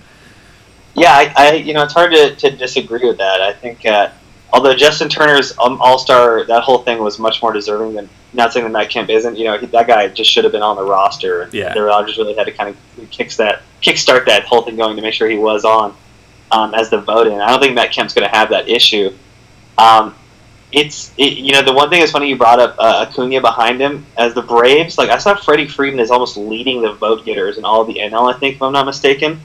[0.95, 3.41] Yeah, I, I you know it's hard to, to disagree with that.
[3.41, 4.09] I think uh,
[4.53, 8.53] although Justin Turner's um, All Star that whole thing was much more deserving than not
[8.53, 9.37] saying that Matt Kemp isn't.
[9.37, 11.49] You know he, that guy just should have been on the roster.
[11.51, 11.73] Yeah.
[11.73, 15.01] the Dodgers really had to kind of kicks that kickstart that whole thing going to
[15.01, 15.95] make sure he was on
[16.51, 17.39] um, as the vote in.
[17.39, 19.13] I don't think Matt Kemp's going to have that issue.
[19.77, 20.15] Um,
[20.71, 23.81] it's it, you know the one thing that's funny you brought up uh, Acuna behind
[23.81, 24.97] him as the Braves.
[24.97, 27.95] Like I saw Freddie Freeman is almost leading the vote getters in all of the
[27.95, 28.33] NL.
[28.33, 29.39] I think if I'm not mistaken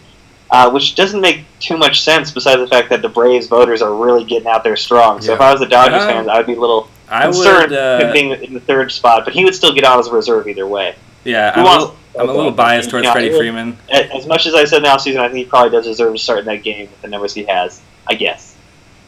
[0.50, 3.94] uh, which doesn't make too much sense besides the fact that the Braves voters are
[3.94, 5.20] really getting out there strong.
[5.20, 7.70] So if I was a Dodgers Uh, fan, I would be a little I concerned
[7.70, 7.78] would.
[7.78, 10.48] Uh, being in the third spot, but he would still get on as a reserve
[10.48, 10.94] either way.
[11.24, 13.76] Yeah, I'm a, wants- little, I'm a little biased towards Yeah, Freddie it- Freeman.
[13.90, 16.40] As much as I said now season, I think he probably does deserve to start
[16.40, 17.80] in that game with the numbers he has.
[18.06, 18.54] I guess.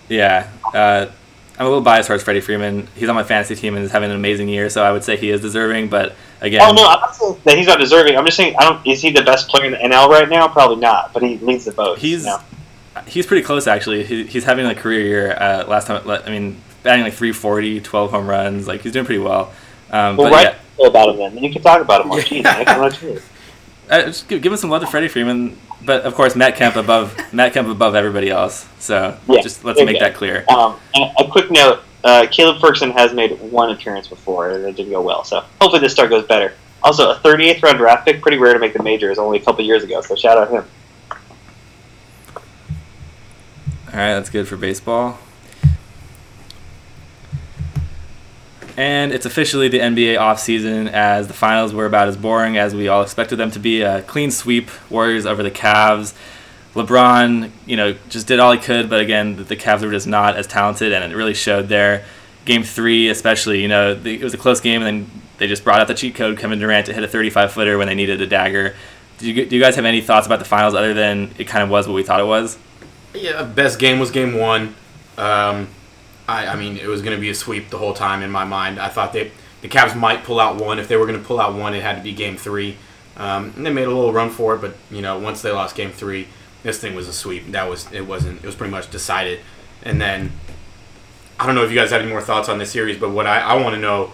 [0.09, 1.07] Yeah, uh,
[1.59, 2.87] I'm a little biased towards Freddie Freeman.
[2.95, 5.17] He's on my fantasy team and is having an amazing year, so I would say
[5.17, 5.89] he is deserving.
[5.89, 8.17] But again, Oh no, I'm not saying that he's not deserving.
[8.17, 8.87] I'm just saying I don't.
[8.87, 10.47] Is he the best player in the NL right now?
[10.47, 11.99] Probably not, but he leads the vote.
[11.99, 12.41] he's you know?
[13.07, 14.05] he's pretty close actually.
[14.05, 15.33] He, he's having a career year.
[15.33, 18.69] Uh, last time, I mean, batting like 340, 12 home runs.
[18.69, 19.53] Like he's doing pretty well.
[19.91, 20.87] Um, Well, but write yeah, yeah.
[20.87, 21.43] about him then.
[21.43, 22.19] You can talk about him more.
[22.21, 23.23] Jeez,
[23.91, 25.59] uh, just give, give him some love to Freddie Freeman.
[25.85, 28.69] But of course, Matt Kemp above Matt Kemp above everybody else.
[28.79, 30.45] So Yeah, just let's make that clear.
[30.49, 34.93] Um, a quick note: uh, Caleb Ferguson has made one appearance before, and it didn't
[34.93, 35.25] go well.
[35.25, 36.55] So hopefully this start goes better.
[36.83, 39.65] Also, a 38th round draft pick, pretty rare to make the majors only a couple
[39.65, 40.65] years ago, so shout out him.
[43.89, 45.19] All right, that's good for baseball.
[48.79, 52.87] And it's officially the NBA offseason as the finals were about as boring as we
[52.87, 53.83] all expected them to be.
[53.83, 56.15] A clean sweep, Warriors over the Cavs.
[56.75, 60.37] LeBron, you know, just did all he could, but again, the Cavs were just not
[60.37, 62.05] as talented, and it really showed there.
[62.45, 65.81] Game three, especially, you know, it was a close game, and then they just brought
[65.81, 68.29] out the cheat code, Kevin Durant, to hit a 35 footer when they needed a
[68.29, 68.77] dagger.
[69.19, 71.65] Do you, do you guys have any thoughts about the finals other than it kind
[71.65, 72.57] of was what we thought it was?
[73.13, 74.77] Yeah, best game was game one.
[75.17, 75.67] Um,
[76.29, 78.45] I, I mean, it was going to be a sweep the whole time in my
[78.45, 78.79] mind.
[78.79, 80.79] I thought they the Cavs might pull out one.
[80.79, 82.77] If they were going to pull out one, it had to be game three.
[83.17, 85.75] Um, and they made a little run for it, but you know, once they lost
[85.75, 86.29] game three,
[86.63, 87.51] this thing was a sweep.
[87.51, 88.39] That was it wasn't.
[88.39, 89.41] It was pretty much decided.
[89.83, 90.33] And then
[91.41, 93.27] I don't know if you guys have any more thoughts on this series, but what
[93.27, 94.13] I, I want to know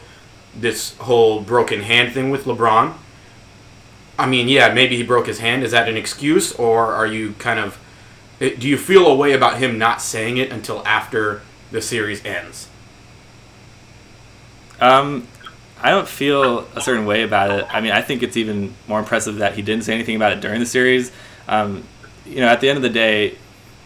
[0.54, 2.94] this whole broken hand thing with LeBron.
[4.18, 5.64] I mean, yeah, maybe he broke his hand.
[5.64, 7.78] Is that an excuse, or are you kind of
[8.38, 11.42] do you feel a way about him not saying it until after
[11.74, 12.68] the series ends?
[14.80, 15.26] Um,
[15.82, 17.66] I don't feel a certain way about it.
[17.68, 20.40] I mean, I think it's even more impressive that he didn't say anything about it
[20.40, 21.10] during the series.
[21.48, 21.82] Um,
[22.24, 23.36] you know, at the end of the day,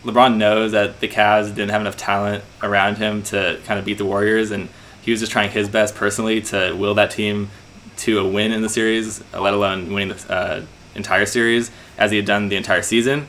[0.04, 3.98] LeBron knows that the Cavs didn't have enough talent around him to kind of beat
[3.98, 4.68] the Warriors, and
[5.02, 7.50] he was just trying his best personally to will that team
[7.96, 10.62] to a win in the series, let alone winning the uh,
[10.94, 13.26] entire series as he had done the entire season.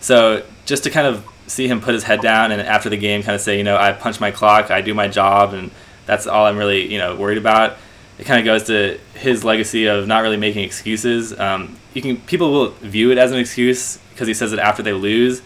[0.00, 3.22] So just to kind of see him put his head down and after the game
[3.22, 5.70] kind of say, you know, I punch my clock, I do my job, and
[6.06, 7.76] that's all I'm really, you know, worried about.
[8.18, 11.38] It kind of goes to his legacy of not really making excuses.
[11.38, 14.82] Um, you can people will view it as an excuse because he says it after
[14.82, 15.42] they lose,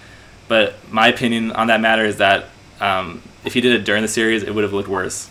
[0.47, 4.09] but my opinion on that matter is that um, if he did it during the
[4.09, 5.31] series, it would have looked worse.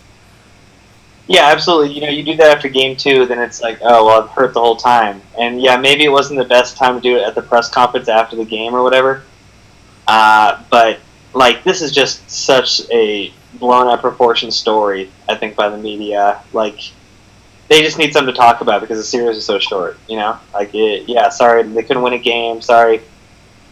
[1.26, 1.94] Yeah, absolutely.
[1.94, 4.52] You know, you do that after game two, then it's like, oh, well, I've hurt
[4.52, 5.22] the whole time.
[5.38, 8.08] And yeah, maybe it wasn't the best time to do it at the press conference
[8.08, 9.22] after the game or whatever.
[10.06, 11.00] Uh, but
[11.32, 15.10] like this is just such a blown out proportion story.
[15.28, 16.80] I think by the media, like
[17.68, 19.98] they just need something to talk about because the series is so short.
[20.08, 22.60] You know, like it, yeah, sorry they couldn't win a game.
[22.60, 23.00] Sorry,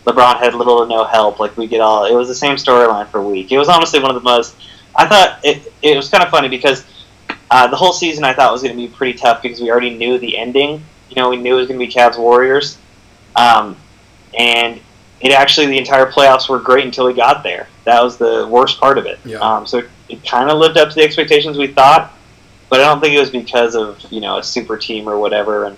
[0.06, 1.38] LeBron had little to no help.
[1.38, 2.06] Like we get all.
[2.06, 3.52] It was the same storyline for a week.
[3.52, 4.56] It was honestly one of the most.
[4.94, 5.72] I thought it.
[5.82, 6.84] It was kind of funny because
[7.50, 9.94] uh, the whole season I thought was going to be pretty tough because we already
[9.94, 10.84] knew the ending.
[11.10, 12.78] You know, we knew it was going to be Cavs Warriors,
[13.36, 13.76] um,
[14.36, 14.80] and
[15.22, 17.68] it actually the entire playoffs were great until we got there.
[17.84, 19.20] That was the worst part of it.
[19.24, 19.38] Yeah.
[19.38, 22.12] Um, so it, it kind of lived up to the expectations we thought,
[22.68, 25.66] but I don't think it was because of you know a super team or whatever.
[25.66, 25.76] And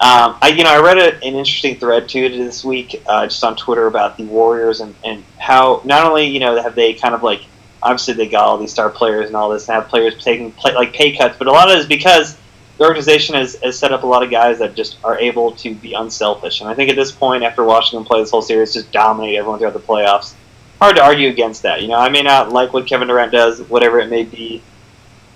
[0.00, 3.44] um, I you know I read a, an interesting thread too this week uh, just
[3.44, 7.14] on Twitter about the Warriors and, and how not only you know have they kind
[7.14, 7.42] of like
[7.82, 10.72] obviously they got all these star players and all this and have players taking play,
[10.72, 12.38] like pay cuts, but a lot of it is because
[12.82, 15.72] the organization has, has set up a lot of guys that just are able to
[15.72, 16.60] be unselfish.
[16.60, 19.36] And I think at this point, after watching them play this whole series, just dominate
[19.36, 20.34] everyone throughout the playoffs,
[20.80, 21.80] hard to argue against that.
[21.80, 24.62] You know, I may not like what Kevin Durant does, whatever it may be,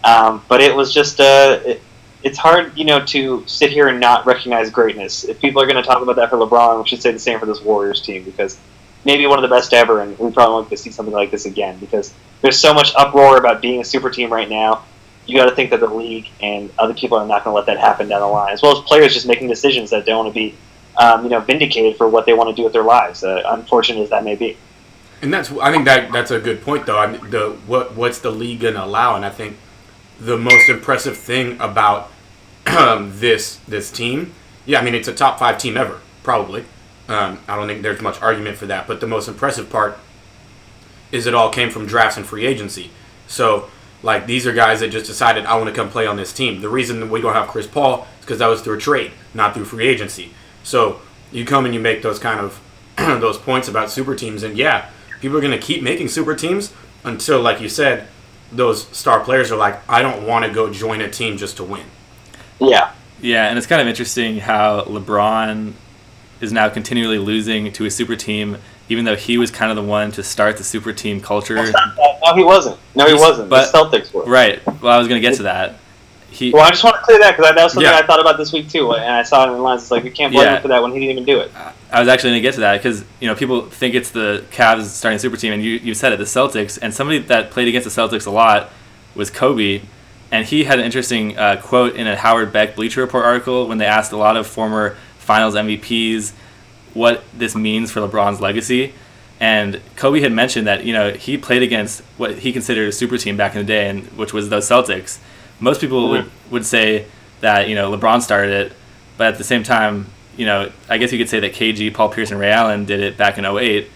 [0.02, 1.82] um, but it was just uh, it,
[2.24, 5.22] it's hard, you know, to sit here and not recognize greatness.
[5.22, 7.38] If people are going to talk about that for LeBron, we should say the same
[7.38, 8.58] for this Warriors team because
[9.04, 11.30] maybe one of the best ever, and we probably won't get to see something like
[11.30, 14.82] this again because there's so much uproar about being a super team right now
[15.26, 17.66] you got to think that the league and other people are not going to let
[17.66, 20.34] that happen down the line, as well as players just making decisions that don't want
[20.34, 20.54] to be,
[20.96, 23.24] um, you know, vindicated for what they want to do with their lives.
[23.24, 24.56] Uh, unfortunate as that may be.
[25.22, 26.98] And that's I think that that's a good point though.
[26.98, 29.16] I mean, the what what's the league going to allow?
[29.16, 29.56] And I think
[30.20, 32.10] the most impressive thing about
[32.66, 34.34] um, this this team,
[34.66, 36.64] yeah, I mean it's a top five team ever probably.
[37.08, 38.86] Um, I don't think there's much argument for that.
[38.86, 39.98] But the most impressive part
[41.12, 42.90] is it all came from drafts and free agency.
[43.26, 43.70] So
[44.06, 46.60] like these are guys that just decided I want to come play on this team.
[46.60, 49.52] The reason we don't have Chris Paul is because that was through a trade, not
[49.52, 50.30] through free agency.
[50.62, 51.00] So
[51.32, 52.60] you come and you make those kind of
[52.96, 54.90] those points about super teams, and yeah,
[55.20, 56.72] people are going to keep making super teams
[57.04, 58.06] until, like you said,
[58.52, 61.64] those star players are like, I don't want to go join a team just to
[61.64, 61.84] win.
[62.60, 62.92] Yeah.
[63.20, 65.72] Yeah, and it's kind of interesting how LeBron
[66.40, 69.82] is now continually losing to a super team even though he was kind of the
[69.82, 71.54] one to start the super team culture.
[71.56, 72.78] No, he wasn't.
[72.94, 73.48] No, he wasn't.
[73.48, 74.24] But, the Celtics were.
[74.24, 74.64] Right.
[74.66, 75.78] Well, I was going to get to that.
[76.30, 77.98] He, well, I just want to clear that because that was something yeah.
[77.98, 79.82] I thought about this week too, and I saw it in the lines.
[79.82, 80.56] It's like you can't blame yeah.
[80.56, 81.50] him for that when he didn't even do it.
[81.90, 84.44] I was actually going to get to that because you know people think it's the
[84.50, 87.68] Cavs starting super team, and you you said it, the Celtics, and somebody that played
[87.68, 88.70] against the Celtics a lot
[89.14, 89.80] was Kobe,
[90.30, 93.78] and he had an interesting uh, quote in a Howard Beck Bleacher Report article when
[93.78, 96.32] they asked a lot of former Finals MVPs
[96.96, 98.94] what this means for LeBron's legacy.
[99.38, 103.18] And Kobe had mentioned that you know he played against what he considered a super
[103.18, 105.18] team back in the day, and which was those Celtics.
[105.60, 106.10] Most people mm-hmm.
[106.10, 107.06] would, would say
[107.40, 108.72] that you know LeBron started it,
[109.18, 110.06] but at the same time,
[110.36, 113.00] you know, I guess you could say that KG, Paul Pierce, and Ray Allen did
[113.00, 113.90] it back in 08.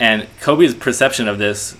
[0.00, 1.76] And Kobe's perception of this,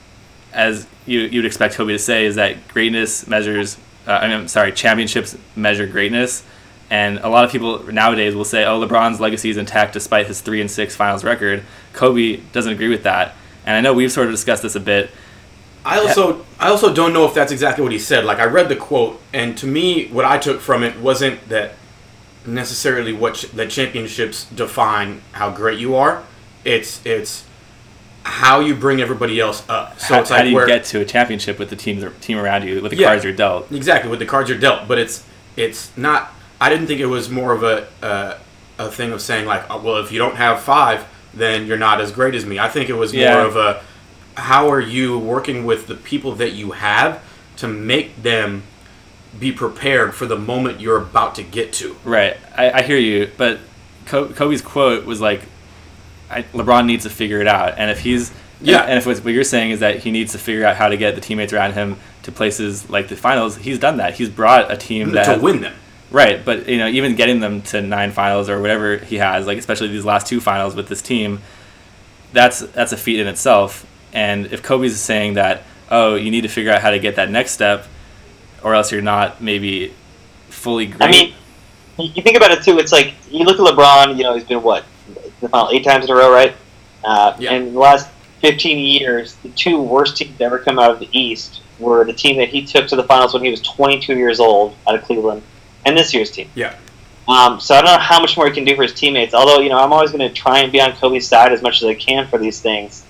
[0.53, 3.79] as you you'd expect Kobe to say, is that greatness measures.
[4.07, 6.45] Uh, I mean, I'm sorry, championships measure greatness.
[6.93, 10.43] And a lot of people nowadays will say, "Oh, LeBron's legacy is intact despite his
[10.43, 11.63] three and six finals record."
[11.95, 15.11] Kobe doesn't agree with that, and I know we've sort of discussed this a bit.
[15.87, 18.27] I also I also don't know if that's exactly what he said.
[18.27, 21.77] Like I read the quote, and to me, what I took from it wasn't that
[22.45, 26.23] necessarily what ch- that championships define how great you are.
[26.63, 27.45] It's it's
[28.25, 29.99] how you bring everybody else up.
[29.99, 32.07] So how, it's how like do you where get to a championship with the team
[32.21, 33.07] team around you, with the Yeah.
[33.09, 33.73] cards you're dealt?
[33.73, 35.25] exactly with the cards you're dealt, but it's
[35.57, 36.35] it's not.
[36.63, 38.39] I didn't think it was more of a uh,
[38.79, 42.01] a thing of saying like, oh, well, if you don't have five, then you're not
[42.01, 42.59] as great as me.
[42.59, 43.35] I think it was Yeah.
[43.35, 43.83] more of a
[44.37, 47.21] how are you working with the people that you have
[47.57, 48.63] to make them
[49.39, 51.97] be prepared for the moment you're about to get to.
[52.05, 53.59] Right, I, I hear you, but
[54.07, 55.43] Kobe's quote was like,
[56.31, 58.83] I, "LeBron needs to figure it out," and if he's Yeah.
[58.83, 61.15] and if what you're saying is that he needs to figure out how to get
[61.15, 64.15] the teammates around him to places like the finals, he's done that.
[64.15, 65.75] He's brought a team that to win them.
[66.13, 69.59] Right, but you know, even getting them to nine finals or whatever he has, like
[69.59, 71.41] especially these last two finals with this team,
[72.33, 73.87] that's that's a feat in itself.
[74.13, 77.31] And if Kobe's saying that, oh, you need to figure out how to get that
[77.31, 77.87] next step,
[78.63, 79.95] or else you're not maybe
[80.51, 81.03] fully great.
[81.03, 81.35] I mean,
[81.99, 82.79] you you think about it too.
[82.79, 84.17] It's like you look at LeBron.
[84.17, 84.85] You know, he's been what
[85.41, 86.55] the final eight times in a row, right?
[87.05, 87.53] Uh, Yeah.
[87.53, 88.09] And in the last
[88.43, 92.13] 15 years, the two worst teams to ever come out of the East were the
[92.13, 95.03] team that he took to the finals when he was 22 years old out of
[95.03, 95.43] Cleveland,
[95.85, 96.51] and this year's team.
[96.55, 96.77] Yeah.
[97.29, 99.35] Um, so I don't know how much more he can do for his teammates.
[99.35, 101.83] Although you know, I'm always going to try and be on Kobe's side as much
[101.83, 103.05] as I can for these things.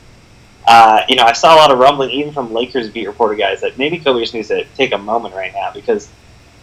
[0.67, 3.61] Uh, you know, I saw a lot of rumbling even from Lakers beat reporter guys
[3.63, 6.09] that maybe Kobe just needs to take a moment right now because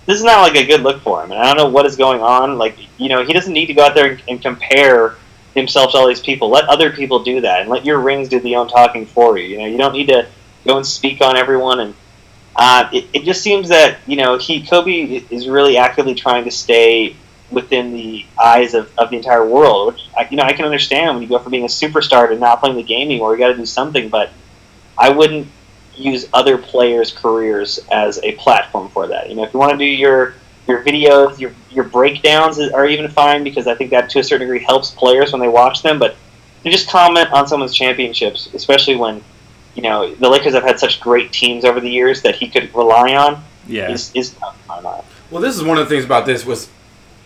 [0.06, 1.95] this is not like a good look for him, and I don't know what is
[1.95, 2.58] going on.
[2.58, 5.15] Like, you know, he doesn't need to go out there and, and compare
[5.54, 6.50] himself to all these people.
[6.50, 9.48] Let other people do that, and let your rings do the own talking for you.
[9.48, 10.28] You know, you don't need to
[10.65, 11.80] go and speak on everyone.
[11.80, 11.93] And
[12.55, 16.51] uh, it, it just seems that you know he Kobe is really actively trying to
[16.51, 17.15] stay
[17.51, 19.93] within the eyes of, of the entire world.
[19.93, 22.38] Which I, you know I can understand when you go from being a superstar to
[22.38, 23.33] not playing the game anymore.
[23.33, 24.31] You got to do something, but
[24.97, 25.47] I wouldn't
[25.95, 29.29] use other players' careers as a platform for that.
[29.29, 30.35] You know, if you want to do your
[30.67, 34.47] your videos, your your breakdowns are even fine because I think that to a certain
[34.47, 35.99] degree helps players when they watch them.
[35.99, 36.15] But
[36.63, 39.23] to just comment on someone's championships, especially when
[39.75, 42.73] you know the Lakers have had such great teams over the years that he could
[42.75, 45.03] rely on, yeah, is is tough in my mind.
[45.32, 46.69] Well, this is one of the things about this was,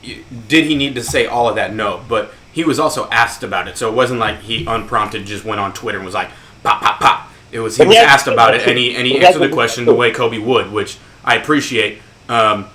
[0.01, 1.73] did he need to say all of that?
[1.73, 5.45] No, but he was also asked about it, so it wasn't like he unprompted just
[5.45, 6.29] went on Twitter and was like,
[6.63, 7.29] pop, pop, pop.
[7.51, 9.43] It was he was yeah, asked about it, and he and he exactly.
[9.43, 12.01] answered the question the way Kobe would, which I appreciate.
[12.27, 12.67] Um,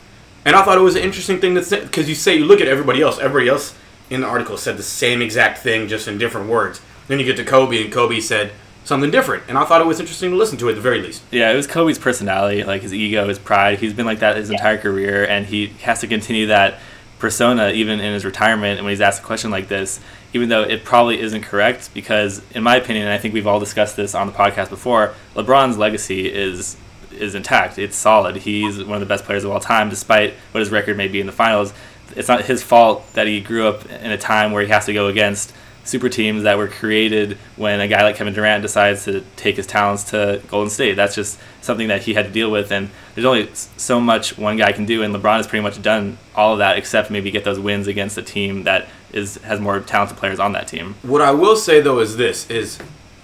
[0.44, 2.60] and I thought it was an interesting thing to say because you say you look
[2.60, 3.74] at everybody else, everybody else
[4.08, 6.80] in the article said the same exact thing, just in different words.
[7.06, 8.52] Then you get to Kobe, and Kobe said
[8.88, 11.22] something different, and I thought it was interesting to listen to at the very least.
[11.30, 11.52] yeah.
[11.52, 13.78] It was Kobe's personality, like his ego, his pride.
[13.78, 16.80] He's been like that his entire career, and he has to continue that
[17.18, 18.78] persona even in his retirement.
[18.78, 20.00] And when he's asked a question like this,
[20.32, 23.60] even though it probably isn't correct, because in my opinion, and I think we've all
[23.60, 26.76] discussed this on the podcast before, LeBron's legacy is
[27.12, 27.78] is intact.
[27.78, 28.36] It's solid.
[28.36, 31.20] He's one of the best players of all time, despite what his record may be
[31.20, 31.72] in the finals.
[32.16, 34.92] It's not his fault that he grew up in a time where he has to
[34.94, 35.52] go against
[35.88, 39.66] super teams that were created when a guy like Kevin Durant decides to take his
[39.66, 40.94] talents to Golden State.
[40.94, 44.56] That's just something that he had to deal with, and there's only so much one
[44.56, 47.44] guy can do, and LeBron has pretty much done all of that except maybe get
[47.44, 50.94] those wins against a team that is has more talented players on that team.
[51.02, 52.78] What I will say though is this: is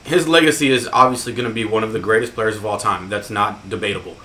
[0.05, 3.09] his legacy is obviously going to be one of the greatest players of all time.
[3.09, 4.16] That's not debatable.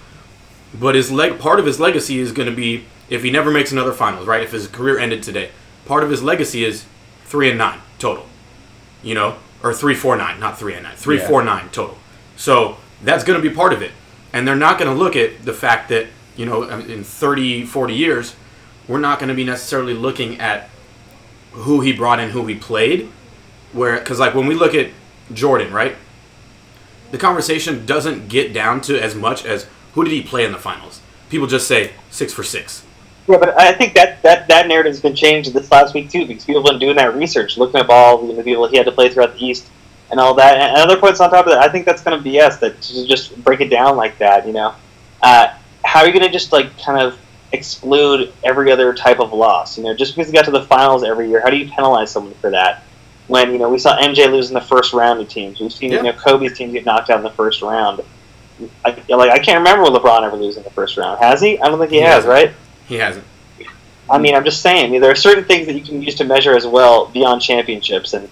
[0.74, 3.72] But his leg, part of his legacy is going to be if he never makes
[3.72, 4.44] another finals, right?
[4.44, 5.50] If his career ended today,
[5.86, 6.86] part of his legacy is
[7.30, 8.26] three and nine total.
[9.02, 11.28] You know, or three four nine, not three and nine, three Yeah.
[11.28, 11.98] four nine total.
[12.36, 13.92] So that's going to be part of it,
[14.34, 17.66] and they're not going to look at the fact that you know um, in 30,
[17.66, 18.36] 40 years,
[18.88, 20.70] we're not going to be necessarily looking at
[21.54, 23.10] who he brought in, who he played,
[23.72, 24.90] where because like when we look at
[25.34, 25.96] Jordan, right?
[27.12, 30.60] The conversation doesn't get down to as much as who did he play in the
[30.60, 31.02] finals.
[31.30, 32.84] People just say six for six.
[33.30, 36.26] Yeah, but I think that, that, that narrative has been changed this last week too
[36.26, 38.92] because people have been doing that research, looking up all the people he had to
[38.92, 39.68] play throughout the East
[40.10, 40.58] and all that.
[40.58, 42.60] And other points on top of that, I think that's kind of BS.
[42.60, 44.74] That to just break it down like that, you know,
[45.22, 45.54] uh,
[45.86, 47.20] how are you going to just like kind of
[47.52, 49.78] exclude every other type of loss?
[49.78, 52.10] You know, just because he got to the finals every year, how do you penalize
[52.10, 52.84] someone for that?
[53.28, 55.92] When you know we saw MJ lose in the first round of teams, we've seen
[55.92, 55.98] Yeah.
[55.98, 58.02] you know Kobe's team get knocked out in the first round.
[58.84, 61.20] I, like I can't remember LeBron ever losing the first round.
[61.20, 61.60] Has he?
[61.60, 62.52] I don't think he He has, right?
[62.90, 63.26] He hasn't.
[64.10, 66.56] I mean, I'm just saying, there are certain things that you can use to measure
[66.56, 68.28] as well beyond championships, and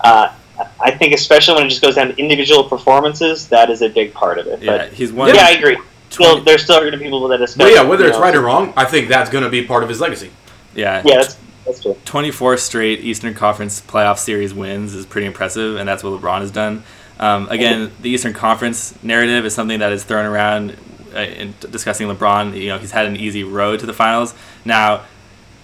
[0.00, 0.32] uh,
[0.78, 4.12] I think especially when it just goes down to individual performances, that is a big
[4.12, 4.62] part of it.
[4.62, 5.34] Yeah, but he's one.
[5.34, 5.76] yeah, I agree.
[5.76, 7.56] 20 Still, there's still going to be people that discuss.
[7.56, 9.82] But yeah, whether it's know, right or wrong, I think that's going to be part
[9.82, 10.30] of his legacy.
[10.74, 11.96] yeah, Yeah, that's that's true.
[12.04, 16.50] 24 straight Eastern Conference playoff series wins is pretty impressive, and that's what LeBron has
[16.50, 16.84] done.
[17.18, 20.76] Um, again, the Eastern Conference narrative is something that is thrown around
[21.14, 22.56] Uh, in discussing LeBron.
[22.60, 24.34] You know, he's had an easy road to the finals.
[24.64, 25.04] Now,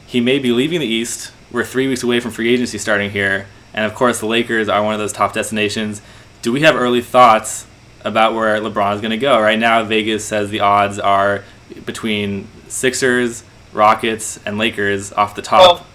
[0.07, 1.33] he may be leaving the East.
[1.51, 4.81] We're three weeks away from free agency starting here, and of course, the Lakers are
[4.83, 6.03] one of those top destinations.
[6.43, 7.67] Do we have early thoughts
[8.05, 9.41] about where LeBron is going to go?
[9.41, 11.43] Right now, Vegas says the odds are
[11.85, 13.43] between Sixers,
[13.73, 15.61] Rockets, and Lakers off the top.
[15.61, 15.87] Well,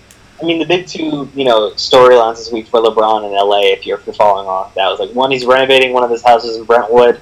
[0.41, 3.85] I mean, the big two, you know, storylines this week for LeBron in LA, if
[3.85, 6.57] you're, if you're following off, that was like one, he's renovating one of his houses
[6.57, 7.21] in Brentwood,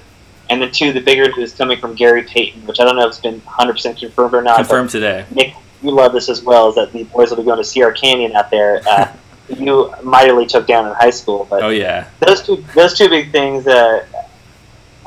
[0.54, 3.10] and then two, the bigger news coming from Gary Payton, which I don't know if
[3.10, 4.58] it's been 100% confirmed or not.
[4.58, 5.26] Confirmed today.
[5.32, 7.91] Nick, you love this as well, is that the boys will be going to Sierra
[7.91, 8.82] Canyon out there.
[8.88, 9.12] Uh,
[9.49, 13.32] you mightily took down in high school, but Oh yeah, those two those two big
[13.32, 14.06] things, uh,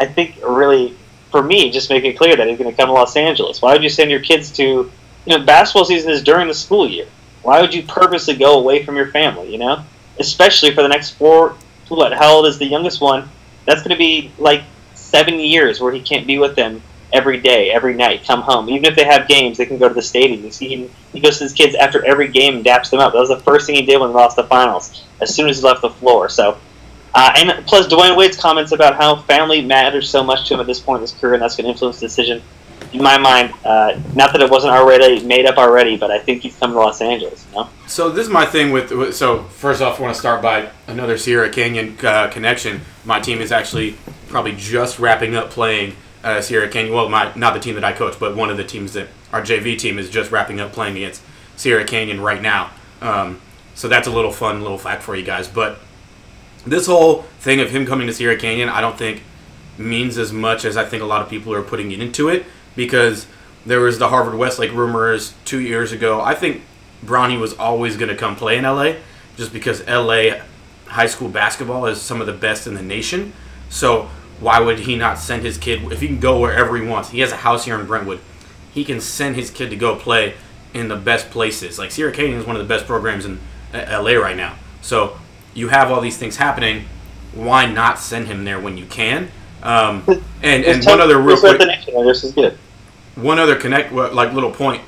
[0.01, 0.97] I think, really
[1.31, 3.63] for me, just make it clear that he's going to come to Los Angeles.
[3.63, 4.91] Why would you send your kids to?
[5.27, 7.07] You know, basketball season is during the school year.
[7.43, 9.53] Why would you purposely go away from your family?
[9.53, 9.85] You know,
[10.19, 11.57] especially for the next four.
[11.89, 12.13] What?
[12.13, 13.29] How old is the youngest one?
[13.65, 14.65] That's going to be like
[15.17, 18.25] seven years where he can't be with them every day, every night.
[18.25, 20.45] Come home, even if they have games, they can go to the stadium.
[20.45, 23.15] You see, he, goes to his kids after every game and daps them up.
[23.15, 25.05] That was the first thing he did when he lost the finals.
[25.23, 26.59] As soon as he left the floor, so.
[27.15, 30.67] Uh, and plus, Dwyane Wade's comments about how family matters so much to him at
[30.67, 32.43] this point in his career, and that's going to influence the decision.
[32.93, 36.43] In my mind, uh, not that it wasn't already made up already, but I think
[36.43, 37.47] he's coming to Los Angeles.
[37.51, 37.69] You know?
[37.87, 38.91] So this is my thing with.
[38.93, 42.81] with- So first off, I want to start by another Sierra Canyon uh, connection.
[43.05, 43.97] My team is actually
[44.29, 46.95] probably just wrapping up playing uh, Sierra Canyon.
[46.95, 49.43] Well, my not the team that I coach, but one of the teams that our
[49.43, 51.23] JV team is just wrapping up playing against
[51.57, 52.71] Sierra Canyon right now.
[53.01, 53.41] Um,
[53.75, 55.49] so that's a little fun little fact for you guys.
[55.49, 55.79] But
[56.67, 59.23] this whole thing of him coming to Sierra Canyon, I don't think
[59.79, 62.47] means as much as I think a lot of people are putting it into it
[62.77, 63.27] because
[63.65, 66.21] there was the Harvard Westlake rumors two years ago.
[66.21, 66.63] I think
[67.05, 68.95] Bronny was always going to come play in LA
[69.37, 70.41] just because LA
[70.87, 73.33] high school basketball is some of the best in the nation.
[73.69, 74.09] So
[74.39, 77.11] why would he not send his kid if he can go wherever he wants?
[77.11, 78.21] He has a house here in Brentwood.
[78.73, 80.35] He can send his kid to go play
[80.75, 81.79] in the best places.
[81.79, 83.41] Like Sierra Canyon is one of the best programs in
[83.73, 84.57] uh, LA right now.
[84.83, 85.19] So
[85.55, 86.85] you have all these things happening.
[87.33, 89.31] Why not send him there when you can?
[89.63, 90.05] Um,
[90.43, 92.59] and and one other real quick this is good.
[93.17, 94.83] One other connect like little point.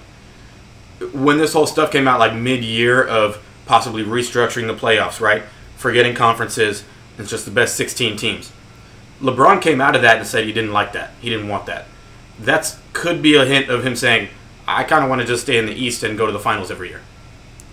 [1.13, 5.43] When this whole stuff came out like mid-year of possibly restructuring the playoffs right?
[5.77, 6.85] Forgetting conferences
[7.19, 8.53] it's just the best 16 teams.
[9.21, 11.11] Lebron came out of that and said he didn't like that.
[11.21, 11.87] He didn't want that.
[12.39, 14.29] That's could be a hint of him saying
[14.67, 16.71] i kind of want to just stay in the east and go to the finals
[16.71, 17.01] every year.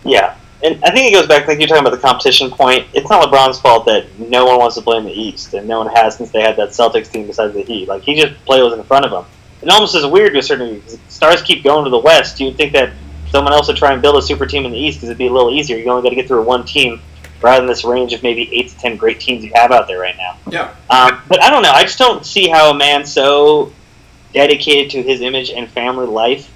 [0.03, 2.87] Yeah, and I think it goes back like you're talking about the competition point.
[2.93, 5.79] It's not LeBron's fault that no one wants to play in the East, and no
[5.79, 7.87] one has since they had that Celtics team besides the Heat.
[7.87, 9.29] Like he just played was in front of him.
[9.65, 10.99] It almost is weird to a certain degree.
[11.09, 12.39] Stars keep going to the West.
[12.39, 12.93] You'd think that
[13.31, 15.27] someone else would try and build a super team in the East because it'd be
[15.27, 15.77] a little easier.
[15.77, 17.01] You only got to get through one team
[17.41, 19.99] rather than this range of maybe eight to ten great teams you have out there
[19.99, 20.37] right now.
[20.49, 21.71] yeah Um, but I don't know.
[21.71, 23.73] I just don't see how a man so
[24.33, 26.51] dedicated to his image and family life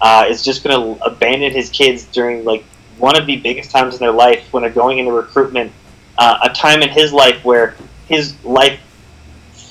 [0.00, 2.64] uh, is just going to abandon his kids during like
[2.98, 5.72] one of the biggest times in their life when they're going into recruitment.
[6.16, 7.74] Uh, a time in his life where
[8.06, 8.78] his life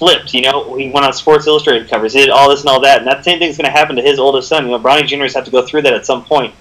[0.04, 0.34] flipped.
[0.34, 2.98] You know, he went on Sports Illustrated covers, he did all this and all that,
[3.00, 4.66] and that same thing's going to happen to his oldest son.
[4.66, 6.54] You know, Bronny Juniors have to go through that at some point.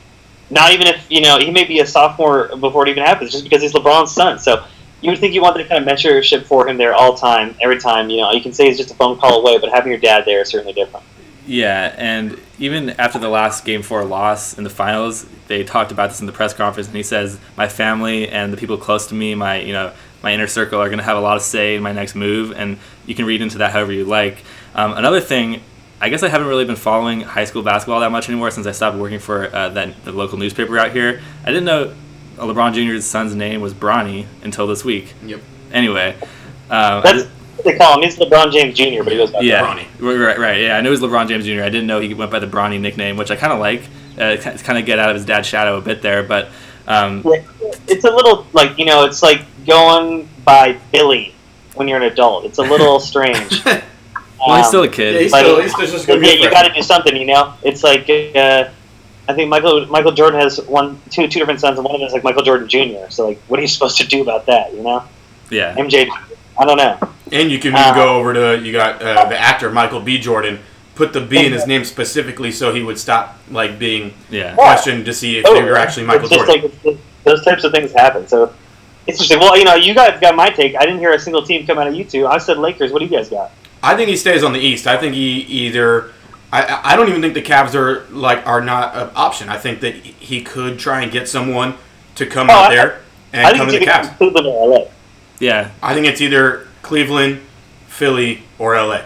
[0.48, 3.42] Not even if you know he may be a sophomore before it even happens, just
[3.42, 4.38] because he's LeBron's son.
[4.38, 4.64] So
[5.00, 7.80] you would think you want that kind of mentorship for him there all time, every
[7.80, 8.10] time.
[8.10, 10.24] You know, you can say he's just a phone call away, but having your dad
[10.24, 11.04] there is certainly different.
[11.44, 16.10] Yeah, and even after the last game four loss in the finals, they talked about
[16.10, 19.14] this in the press conference, and he says, "My family and the people close to
[19.14, 19.92] me, my you know
[20.22, 22.52] my inner circle, are going to have a lot of say in my next move."
[22.52, 24.38] And you can read into that however you like.
[24.74, 25.62] Um, another thing,
[26.00, 28.72] I guess I haven't really been following high school basketball that much anymore since I
[28.72, 31.20] stopped working for uh, that the local newspaper out here.
[31.44, 31.94] I didn't know
[32.36, 35.14] LeBron Jr.'s son's name was Bronny until this week.
[35.24, 35.40] yep
[35.72, 36.14] Anyway.
[36.70, 37.24] Um, That's
[37.56, 38.02] what they call him.
[38.02, 39.86] He's LeBron James Jr., but he goes by yeah, Bronny.
[40.00, 40.60] Right, right, right.
[40.60, 41.62] Yeah, I knew it was LeBron James Jr.
[41.62, 43.82] I didn't know he went by the Bronny nickname, which I kind of like.
[44.18, 46.50] Uh, kind of get out of his dad's shadow a bit there, but
[46.88, 47.42] um, Yeah,
[47.88, 51.34] It's a little like you know, it's like going by Billy
[51.74, 52.44] when you're an adult.
[52.44, 53.64] It's a little strange.
[53.64, 55.14] well, he's Um, still a kid.
[55.14, 57.26] yeah, he's But- still, he's still just Yeah, be you got to do something, you
[57.26, 57.54] know.
[57.62, 58.68] It's like uh,
[59.28, 62.06] I think Michael Michael Jordan has one, two, two different sons, and one of them
[62.08, 63.08] is like Michael Jordan Jr.
[63.10, 65.04] So like, what are you supposed to do about that, you know?
[65.50, 66.08] yeah, MJ,
[66.58, 66.98] I don't know.
[67.30, 70.18] And you can Uh, go over to you got uh, the actor Michael B.
[70.18, 70.58] Jordan.
[71.02, 74.54] Put the B in his name specifically so he would stop like being Yeah.
[74.54, 76.70] questioned to see if Oh, they were oh, actually Michael it's just Jordan.
[76.84, 78.28] like those types of things happen.
[78.28, 78.52] So
[79.06, 79.40] interesting.
[79.40, 80.76] Well, you know, you guys got my take.
[80.76, 82.26] I didn't hear a single team come out of you two.
[82.28, 82.92] I said Lakers.
[82.92, 83.50] What do you guys got?
[83.82, 84.86] I think he stays on the East.
[84.86, 86.12] I think he either.
[86.52, 89.48] I- I, I don't even think the Cavs are like are not an option.
[89.48, 91.74] I think that he could try and get someone
[92.16, 93.00] to come Oh, out I- there
[93.32, 94.16] and I come think to the it's Cavs.
[94.18, 94.84] Cleveland or LA.
[95.40, 95.70] Yeah.
[95.82, 97.40] I think it's either Cleveland,
[97.88, 99.00] Philly, or LA.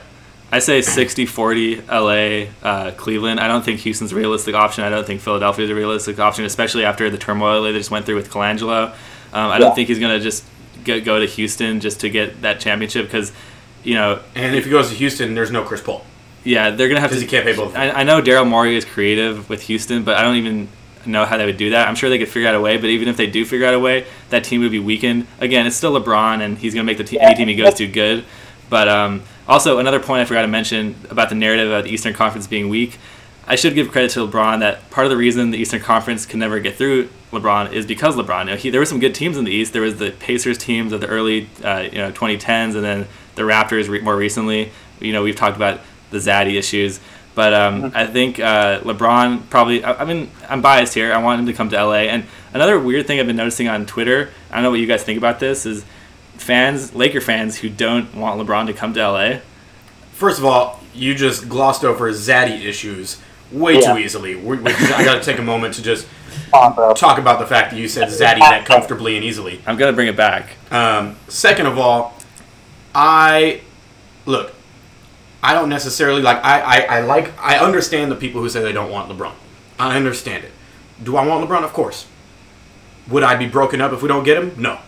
[0.53, 3.41] I say 60-40 LA, uh, Cleveland.
[3.41, 4.85] I don't think Houston's a realistic option.
[4.85, 8.15] I don't think Philadelphia's a realistic option, especially after the turmoil they just went through
[8.15, 8.91] with Colangelo.
[9.33, 10.45] Um, I don't think he's going to just
[10.85, 13.33] go, go to Houston just to get that championship because,
[13.83, 16.05] you know, And if he goes to Houston, there's no Chris Paul
[16.47, 17.17] yeah, they're going to have to.
[17.17, 17.77] because he can't pay both.
[17.77, 20.69] I, I know Daryl Morey is creative with Houston, but I don't even
[21.05, 21.89] know how they would do that.
[21.89, 23.75] I'm sure they could figure out a way, but even if they do figure out
[23.75, 25.27] a way, that team would be weakened.
[25.41, 27.75] Again, it's still LeBron, and he's going to make the te- any team he goes
[27.75, 28.25] to good.
[28.71, 32.15] But um, also, another point I forgot to mention about the narrative of the Eastern
[32.15, 32.99] Conference being weak.
[33.49, 36.41] I should give credit to LeBron that part of the reason the Eastern Conference can
[36.41, 38.47] never get through LeBron is because LeBron.
[38.47, 39.73] You know, he, there were some good teams in the East.
[39.73, 43.43] There was the Pacers teams of the early, uh, you know, 2010s, and then the
[43.43, 44.73] Raptors re- more recently.
[45.01, 45.81] You know, we've talked about
[46.11, 46.99] the Zaddy issues,
[47.35, 49.85] but um, I think uh, LeBron probably.
[49.85, 51.13] I, I mean, I'm biased here.
[51.13, 52.07] I want him to come to LA.
[52.11, 54.31] And another weird thing I've been noticing on Twitter.
[54.51, 55.67] I don't know what you guys think about this.
[55.67, 55.85] Is
[56.39, 59.39] fans, Laker fans, who don't want LeBron to come to LA.
[60.13, 63.21] First of all, you just glossed over Zaddy issues
[63.53, 63.93] way Yeah.
[63.93, 64.35] too easily.
[64.37, 66.07] We, we, I got to take a moment to just
[66.51, 66.93] Come on, bro.
[66.95, 69.61] talk about the fact that you said Zaddy that comfortably and easily.
[69.67, 70.51] I'm gonna bring it back.
[70.71, 72.15] Um, second of all,
[72.95, 73.61] I
[74.27, 74.53] look.
[75.43, 76.39] I don't necessarily like.
[76.45, 77.33] I, I I like.
[77.41, 79.33] I understand the people who say they don't want LeBron.
[79.79, 80.53] I understand it.
[81.03, 81.63] Do I want LeBron?
[81.63, 82.07] Of course.
[83.09, 84.53] Would I be broken up if we don't get him?
[84.61, 84.79] No,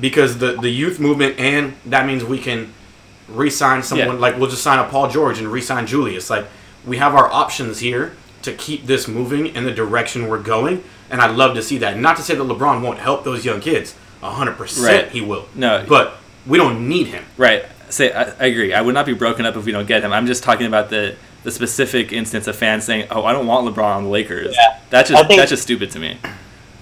[0.00, 2.72] because the the youth movement and that means we can
[3.28, 4.08] re-sign someone.
[4.16, 4.20] Yeah.
[4.20, 6.30] Like we'll just sign a Paul George and re-sign Julius.
[6.30, 6.46] Like
[6.86, 11.20] we have our options here to keep this moving in the direction we're going, and
[11.20, 11.98] I'd love to see that.
[11.98, 13.94] Not to say that LeBron won't help those young kids.
[14.22, 14.58] hundred Right.
[14.58, 15.48] percent, he will.
[15.54, 15.84] No.
[15.88, 17.24] but we don't need him.
[17.36, 17.64] Right.
[17.90, 18.72] Say I, I agree.
[18.74, 20.12] I would not be broken up if we don't get him.
[20.12, 23.66] I'm just talking about the the specific instance of fans saying, "Oh, I don't want
[23.66, 24.78] LeBron on the Lakers." Yeah.
[24.90, 26.18] That's just think- that's just stupid to me.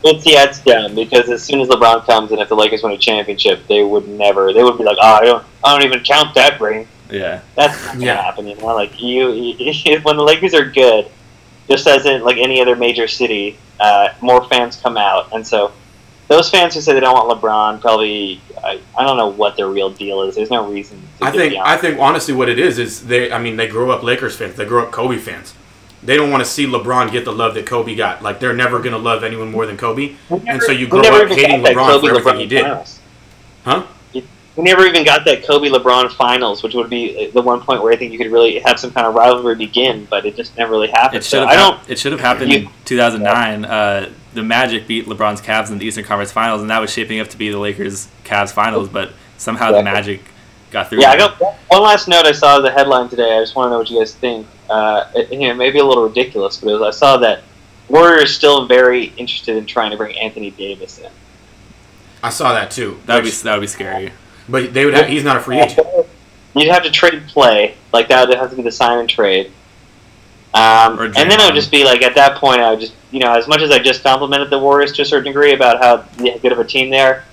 [0.07, 2.93] It's yeah, it's dumb because as soon as LeBron comes and if the Lakers win
[2.93, 4.53] a championship, they would never.
[4.53, 6.87] They would be like, oh, I don't, I don't even count that ring.
[7.11, 7.41] Yeah.
[7.55, 8.23] That's not gonna Yeah.
[8.23, 8.47] happen.
[8.47, 11.11] You know, like you, you when the Lakers are good,
[11.69, 15.73] just as in like any other major city, uh, more fans come out, and so
[16.29, 19.69] those fans who say they don't want LeBron probably, I, I don't know what their
[19.69, 20.35] real deal is.
[20.35, 21.01] There's no reason.
[21.21, 23.91] To I think I think honestly what it is is they I mean they grew
[23.93, 24.57] up Lakers fans.
[24.57, 25.55] They grew up Kobe fans.
[26.07, 28.23] They don't want to see LeBron get the love that Kobe got.
[28.23, 30.15] Like they're never gonna love anyone more than Kobe.
[30.31, 32.63] We And so you grow up hating LeBron Kobe for everything he did.
[32.63, 32.99] finals.
[33.65, 33.83] Huh?
[34.15, 37.93] We never even got that Kobe LeBron finals, which would be the one point where
[37.93, 40.71] I think you could really have some kind of rivalry begin, but it just never
[40.73, 41.19] really happened.
[41.19, 41.51] It So should have.
[41.51, 41.91] I don't.
[41.91, 43.65] it should have happened in You- 2009.
[43.67, 47.21] Uh, the Magic beat LeBron's Cavs in the Eastern Conference Finals, and that was shaping
[47.21, 48.89] up to be the Lakers Cavs Finals.
[48.89, 50.23] But somehow the Magic
[50.71, 51.01] got through.
[51.03, 51.39] Yeah, I got
[51.69, 53.37] one last note I saw as a headline today.
[53.37, 54.47] I just want to know what you guys think.
[54.69, 57.43] Uh, it, you know, maybe a little ridiculous, but it was, I saw that
[57.89, 61.11] Warriors still very interested in trying to bring Anthony Davis in.
[62.23, 62.99] I saw that too.
[63.07, 64.13] That would be that would be scary.
[64.49, 65.87] but they would have, he's not a free agent.
[66.55, 68.29] You'd have to trade play like that.
[68.29, 69.53] Would have to be the sign and trade.
[70.55, 73.21] Um, and then it would just be like at that point, I would just you
[73.21, 75.99] know as much as I just complimented the Warriors to a certain degree about how
[76.19, 77.25] good of a team they are,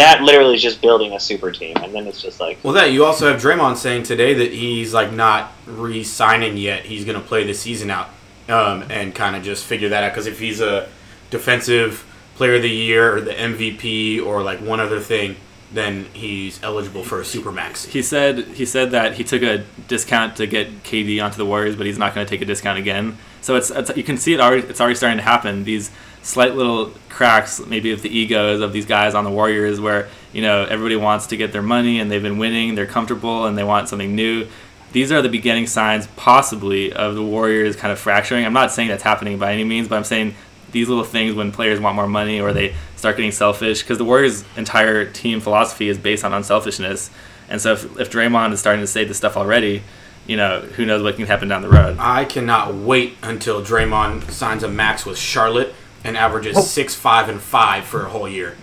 [0.00, 2.92] that literally is just building a super team, and then it's just like Well, that
[2.92, 6.84] you also have Draymond saying today that he's like not re-signing yet.
[6.86, 8.08] He's gonna play the season out
[8.48, 10.12] um, and kind of just figure that out.
[10.12, 10.88] Because if he's a
[11.30, 15.36] defensive player of the year or the MVP or like one other thing,
[15.72, 17.86] then he's eligible for a supermax.
[17.86, 21.76] He said he said that he took a discount to get KD onto the Warriors,
[21.76, 23.18] but he's not going to take a discount again.
[23.42, 24.66] So it's, it's you can see it already.
[24.66, 25.64] It's already starting to happen.
[25.64, 25.90] These
[26.22, 30.42] slight little cracks, maybe of the egos of these guys on the Warriors, where you
[30.42, 33.64] know everybody wants to get their money and they've been winning, they're comfortable, and they
[33.64, 34.46] want something new.
[34.92, 38.44] These are the beginning signs, possibly, of the Warriors kind of fracturing.
[38.44, 40.34] I'm not saying that's happening by any means, but I'm saying
[40.72, 44.04] these little things when players want more money or they start getting selfish because the
[44.04, 47.10] Warriors' entire team philosophy is based on unselfishness.
[47.48, 49.82] And so if, if Draymond is starting to say this stuff already,
[50.26, 51.96] you know, who knows what can happen down the road.
[51.98, 55.74] I cannot wait until Draymond signs a max with Charlotte
[56.04, 58.56] and averages six, five, and five for a whole year.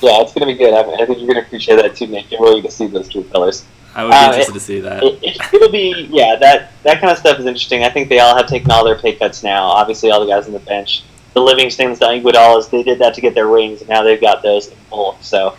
[0.00, 0.72] yeah, it's gonna be good.
[0.74, 2.30] I, I think you're gonna appreciate that too, Nick.
[2.30, 3.64] You're really gonna see those two colors.
[3.94, 5.02] I would be Uh, interested it- to see that.
[5.02, 7.84] It, it, it'll be yeah that that kind of stuff is interesting.
[7.84, 9.64] I think they all have taken all their pay cuts now.
[9.66, 11.02] Obviously, all the guys on the bench,
[11.34, 14.42] the Livingstons, the Iguodala's, they did that to get their rings, and now they've got
[14.42, 15.18] those in full.
[15.20, 15.56] So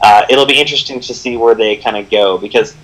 [0.00, 2.76] uh, it'll be interesting to see where they kind of go because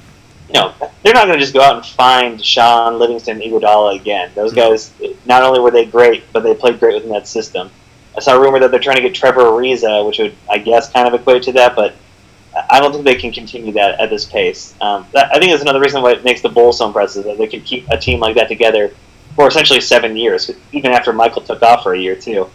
[0.49, 0.73] you know,
[1.03, 4.31] they're not going to just go out and find Shaun Livingston, Iguodala again.
[4.35, 4.93] Those guys,
[5.27, 7.71] not only were they great, but they played great within that system.
[8.19, 10.91] I saw a rumor that they're trying to get Trevor Ariza, which would, I guess,
[10.91, 11.95] kind of equate to that, but
[12.69, 14.75] I don't think they can continue that at this pace.
[14.81, 17.39] Um, that, I think that's another reason why it makes the Bulls so impressive that
[17.39, 18.91] they can keep a team like that together
[19.37, 22.51] for essentially seven years, even after Michael took off for a year too.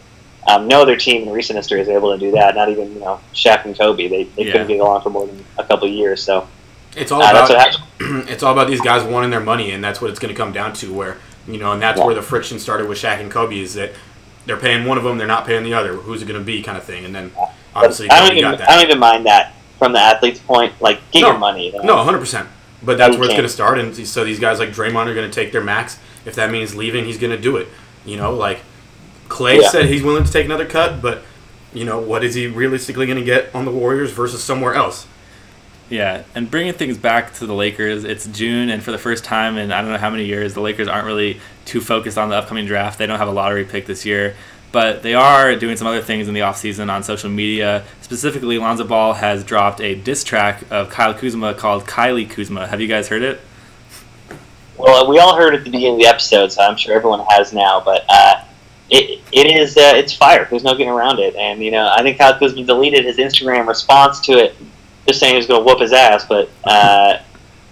[0.49, 2.55] Um, no other team in recent history is able to do that.
[2.55, 4.09] Not even you know Shaq and Kobe.
[4.09, 4.51] They, they Yeah.
[4.51, 6.21] couldn't get along for more than a couple of years.
[6.21, 6.45] So
[6.97, 7.77] It's all uh, about
[8.29, 10.51] it's all about these guys wanting their money, and that's what it's going to come
[10.51, 10.93] down to.
[10.93, 12.05] Where you know, and that's Yeah.
[12.05, 13.93] where the friction started with Shaq and Kobe is that
[14.45, 15.93] they're paying one of them, they're not paying the other.
[15.93, 17.05] Who's it going to be, kind of thing.
[17.05, 17.31] And then
[17.75, 18.69] obviously I don't even got that.
[18.69, 20.73] I don't even mind that from the athlete's point.
[20.81, 21.29] Like get No.
[21.29, 21.73] your money.
[21.73, 21.83] you?
[21.83, 22.47] No, 100%.
[22.83, 23.79] But that's You where it's going to start.
[23.79, 25.97] And so these guys like Draymond are going to take their max.
[26.25, 27.67] If that means leaving, he's going to do it.
[28.05, 28.59] You know, like
[29.29, 29.69] Clay Yeah.
[29.69, 31.23] said he's willing to take another cut, but,
[31.73, 35.07] you know, what is he realistically going to get on the Warriors versus somewhere else?
[35.89, 39.57] Yeah, and bringing things back to the Lakers, it's June, and for the first time
[39.57, 42.35] in I don't know how many years, the Lakers aren't really too focused on the
[42.35, 42.97] upcoming draft.
[42.97, 44.35] They don't have a lottery pick this year,
[44.71, 47.83] but they are doing some other things in the offseason on social media.
[48.01, 52.67] Specifically, Lonzo Ball has dropped a diss track of Kyle Kuzma called Kylie Kuzma.
[52.67, 53.41] Have you guys heard it?
[54.77, 57.23] Well, we all heard it at the beginning of the episode, so I'm sure everyone
[57.29, 57.81] has now.
[57.83, 58.43] But uh,
[58.89, 60.47] it it is uh, it's fire.
[60.49, 61.35] There's no getting around it.
[61.35, 64.55] And you know, I think Kyle Kuzma deleted his Instagram response to it,
[65.07, 66.25] just saying he was going to whoop his ass.
[66.27, 67.19] But uh,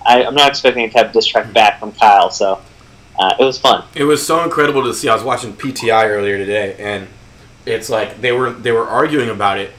[0.06, 2.30] I, I'm not expecting to have diss track back from Kyle.
[2.30, 2.62] So
[3.20, 3.84] uh, it was fun.
[3.96, 5.10] It was so incredible to see.
[5.10, 7.08] I was watching PTI earlier today, and
[7.66, 9.72] it's like they were they were arguing about it,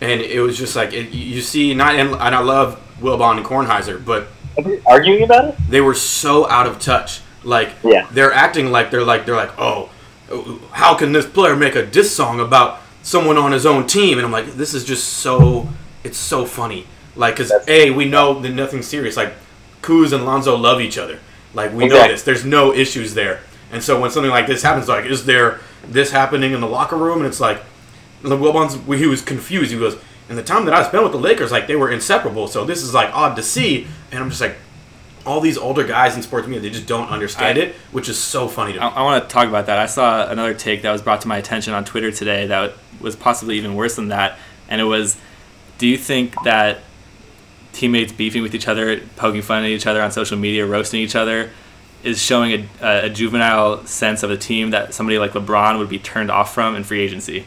[0.00, 3.46] and it was just like it, you see not and, and I love Wilbon and
[3.46, 4.28] Kornheiser, but
[4.86, 5.54] Arguing about it?
[5.68, 7.20] they were so out of touch.
[7.44, 8.06] Like Yeah.
[8.10, 9.90] they're acting like they're like they're like oh,
[10.72, 14.18] how can this player make a diss song about someone on his own team?
[14.18, 15.68] And I'm like this is just so
[16.04, 16.86] it's so funny.
[17.16, 19.16] Like because a we know that nothing's serious.
[19.16, 19.34] Like
[19.82, 21.20] Kuz and Lonzo love each other.
[21.54, 22.22] Like we know this.
[22.22, 23.40] There's no issues there.
[23.72, 26.96] And so when something like this happens, like is there this happening in the locker
[26.96, 27.18] room?
[27.18, 27.62] And it's like
[28.22, 29.72] the Wilbon's he was confused.
[29.72, 29.96] He goes,
[30.28, 32.48] "In the time that I spent with the Lakers, like they were inseparable.
[32.48, 34.56] So this is like odd to see." And I'm just like,
[35.26, 38.18] all these older guys in sports media, they just don't understand I- it, which is
[38.18, 38.96] so funny to I, me.
[38.96, 39.78] I want to talk about that.
[39.78, 43.16] I saw another take that was brought to my attention on Twitter today that was
[43.16, 44.38] possibly even worse than that,
[44.68, 45.16] and it was,
[45.78, 46.78] do you think that
[47.72, 51.16] teammates beefing with each other, poking fun at each other on social media, roasting each
[51.16, 51.50] other,
[52.02, 55.98] is showing a, a juvenile sense of a team that somebody like LeBron would be
[55.98, 57.44] turned off from in free agency?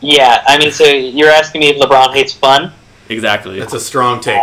[0.00, 0.42] Yeah.
[0.46, 2.72] I mean, so you're asking me if LeBron hates fun?
[3.08, 3.58] Exactly.
[3.58, 4.40] That's a strong take.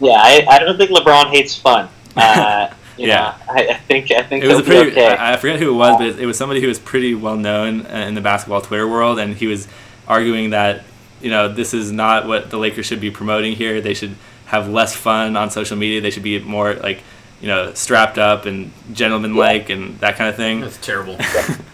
[0.00, 1.88] Yeah, I, I don't think LeBron hates fun.
[2.16, 3.36] Uh, you Yeah.
[3.48, 4.92] know, I, I think I think it was a pretty.
[4.92, 5.08] okay.
[5.08, 7.36] I, I forget who it was, but it, it was somebody who was pretty well
[7.36, 9.66] known uh, in the basketball Twitter world, and he was
[10.06, 10.84] arguing that
[11.24, 13.80] you know this is not what the Lakers should be promoting here.
[13.80, 14.14] They should
[14.46, 16.00] have less fun on social media.
[16.00, 17.02] They should be more like
[17.40, 20.60] you know strapped up and gentlemanlike and that kind of thing.
[20.60, 21.14] That's terrible.
[21.14, 21.56] Um,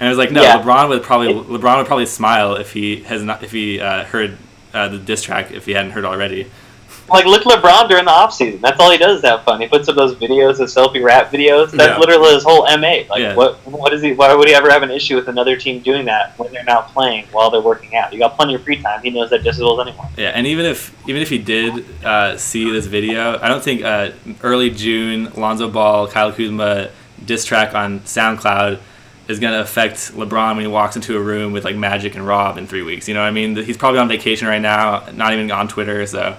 [0.00, 0.60] And I was like, no, Yeah.
[0.60, 4.36] LeBron would probably LeBron would probably smile if he has not if he uh, heard
[4.74, 6.50] uh, the diss track if he hadn't heard already.
[7.08, 8.60] Like look LeBron during the off season.
[8.62, 9.60] That's all he does is have fun.
[9.60, 11.70] He puts up those videos, those selfie rap videos.
[11.70, 11.98] That's Yeah.
[11.98, 13.04] literally his whole MA.
[13.10, 13.34] Like Yeah.
[13.34, 16.06] what what is he why would he ever have an issue with another team doing
[16.06, 18.12] that when they're not playing while they're working out?
[18.12, 19.00] You got plenty of free time.
[19.02, 20.06] He knows that just as well as anyone.
[20.16, 23.84] Yeah, and even if even if he did uh, see this video, I don't think
[23.84, 24.10] uh,
[24.42, 26.88] early June Lonzo Ball, Kyle Kuzma
[27.24, 28.78] diss track on SoundCloud
[29.28, 32.58] is gonna affect LeBron when he walks into a room with like Magic and Rob
[32.58, 33.08] in three weeks.
[33.08, 33.56] You know what I mean?
[33.56, 36.06] He's probably on vacation right now, not even on Twitter.
[36.06, 36.36] So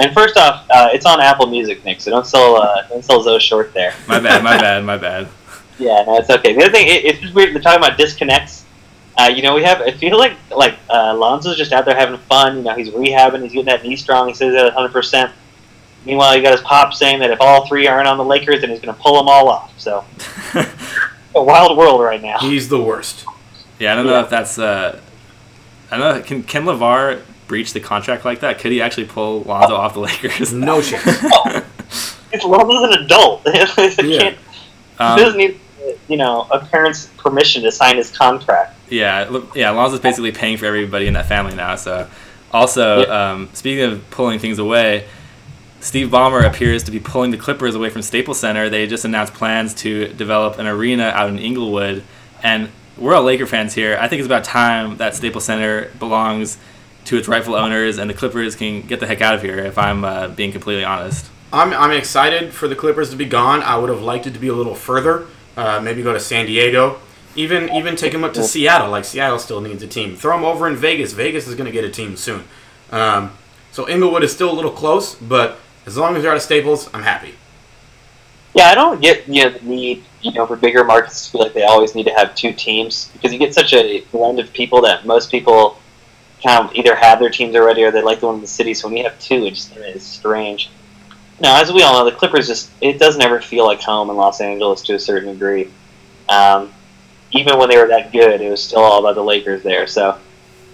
[0.00, 2.00] And first off, uh, it's on Apple Music, Nick.
[2.00, 3.94] So don't sell uh, don't sell Zoe short there.
[4.08, 5.28] my bad, my bad, my bad.
[5.78, 6.54] Yeah, no, it's okay.
[6.54, 7.54] The other thing, it, it's just weird.
[7.54, 8.64] They're talking about disconnects.
[9.16, 9.80] Uh, you know, we have.
[9.80, 12.56] I feel like like uh, Lonzo's just out there having fun.
[12.58, 13.42] You know, he's rehabbing.
[13.42, 14.28] He's getting that knee strong.
[14.28, 14.92] He says that 100.
[14.92, 15.32] percent
[16.04, 18.68] Meanwhile, you got his pop saying that if all three aren't on the Lakers, then
[18.70, 19.72] he's going to pull them all off.
[19.80, 20.04] So,
[21.34, 22.38] a wild world right now.
[22.40, 23.24] He's the worst.
[23.78, 24.24] Yeah, I don't know Yeah.
[24.24, 24.58] if that's.
[24.58, 25.00] Uh,
[25.90, 26.22] I don't know.
[26.22, 28.58] Can Can LaVar breach the contract like that?
[28.58, 30.52] Could he actually pull Lonzo off the Lakers?
[30.52, 31.04] No chance.
[32.32, 33.46] It's Lonzo's an adult.
[34.00, 34.18] he Yeah.
[34.20, 34.38] can't.
[34.98, 35.60] Um, he doesn't need,
[36.08, 38.76] you know, a parent's permission to sign his contract.
[38.90, 39.70] Yeah, look- yeah.
[39.70, 41.76] Lonzo's basically paying for everybody in that family now.
[41.76, 42.08] So,
[42.52, 45.06] also um, speaking of pulling things away,
[45.78, 48.68] Steve Ballmer appears to be pulling the Clippers away from Staples Center.
[48.68, 52.02] They just announced plans to develop an arena out in Inglewood,
[52.42, 53.96] and we're all Laker fans here.
[54.00, 56.58] I think it's about time that Staples Center belongs
[57.04, 59.58] to its rightful owners, and the Clippers can get the heck out of here.
[59.58, 61.30] If I'm uh, being completely honest.
[61.52, 63.62] I'm, I'm excited for the Clippers to be gone.
[63.62, 65.26] I would have liked it to be a little further.
[65.56, 66.98] Uh, maybe go to San Diego.
[67.36, 68.90] Even even take them up to Seattle.
[68.90, 70.16] Like Seattle still needs a team.
[70.16, 71.12] Throw them over in Vegas.
[71.12, 72.44] Vegas is going to get a team soon.
[72.90, 73.32] Um,
[73.72, 76.88] so Inglewood is still a little close, but As long as they're out of Staples,
[76.94, 77.34] I'm happy.
[78.54, 81.40] Yeah, I don't get you know the need you know for bigger markets to feel
[81.42, 84.52] like they always need to have two teams because you get such a blend of
[84.52, 85.76] people that most people
[86.44, 88.74] kind of either have their teams already or they like the one in the city.
[88.74, 90.70] So when you have two, it just is strange.
[91.40, 94.16] Now, as we all know, the Clippers just it doesn't ever feel like home in
[94.16, 95.70] Los Angeles to a certain degree.
[96.28, 96.72] Um,
[97.32, 99.86] even when they were that good, it was still all about the Lakers there.
[99.86, 100.18] So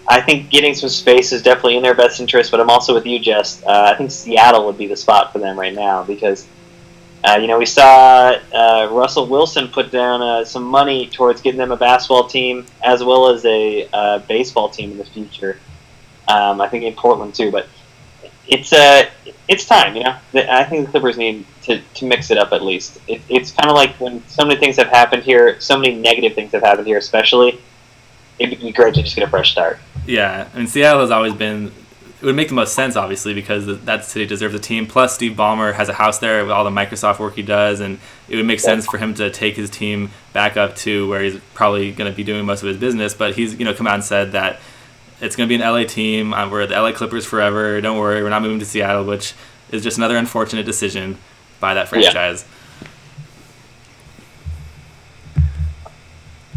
[0.07, 2.51] I think getting some space is definitely in their best interest.
[2.51, 3.62] But I'm also with you, Jess.
[3.64, 6.47] Uh, I think Seattle would be the spot for them right now because
[7.23, 11.59] uh, you know, we saw uh, Russell Wilson put down uh, some money towards getting
[11.59, 15.59] them a basketball team as well as a uh, baseball team in the future.
[16.29, 17.68] Um, I think in Portland too, but
[18.49, 19.09] it's uh,
[19.49, 19.97] it's time.
[19.97, 22.99] You know, I think the Clippers need to, to mix it up at least.
[23.07, 26.35] It, it's kind of like when so many things have happened here, so many negative
[26.35, 27.61] things have happened here, especially.
[28.39, 29.79] It'd be great to just get a fresh start.
[30.07, 31.71] Yeah, I mean Seattle has always been
[32.21, 34.87] it would make the most sense, obviously, because that city deserves a team.
[34.87, 37.99] Plus, Steve Ballmer has a house there with all the Microsoft work he does, and
[38.29, 41.41] it would make sense for him to take his team back up to where he's
[41.55, 43.14] probably going to be doing most of his business.
[43.14, 44.61] But he's, you know, come out and said that
[45.23, 46.35] it's going to be an LA team.
[46.35, 47.81] Uh, we're the LA Clippers forever.
[47.81, 49.33] Don't worry, we're not moving to Seattle, which
[49.71, 51.16] is just another unfortunate decision
[51.59, 52.45] by that franchise.
[52.45, 52.57] Yeah.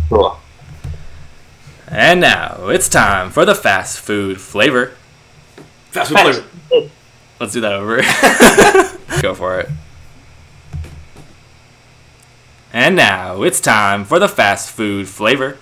[0.09, 0.39] Cool.
[1.87, 4.93] And now it's time for the fast food flavor.
[5.93, 6.89] Fast food flavor.
[7.39, 7.97] Let's do that over.
[9.21, 9.69] Go for it.
[12.73, 15.59] And now it's time for the fast food flavor.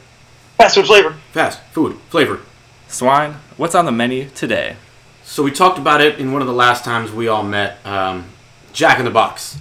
[0.57, 1.17] Fast food flavor.
[1.33, 2.39] Fast food flavor.
[2.87, 4.77] Swine, what's on the menu today?
[5.25, 7.85] So we talked about it in one of the last times we all met.
[7.85, 8.29] Um,
[8.71, 9.57] Jack in the Box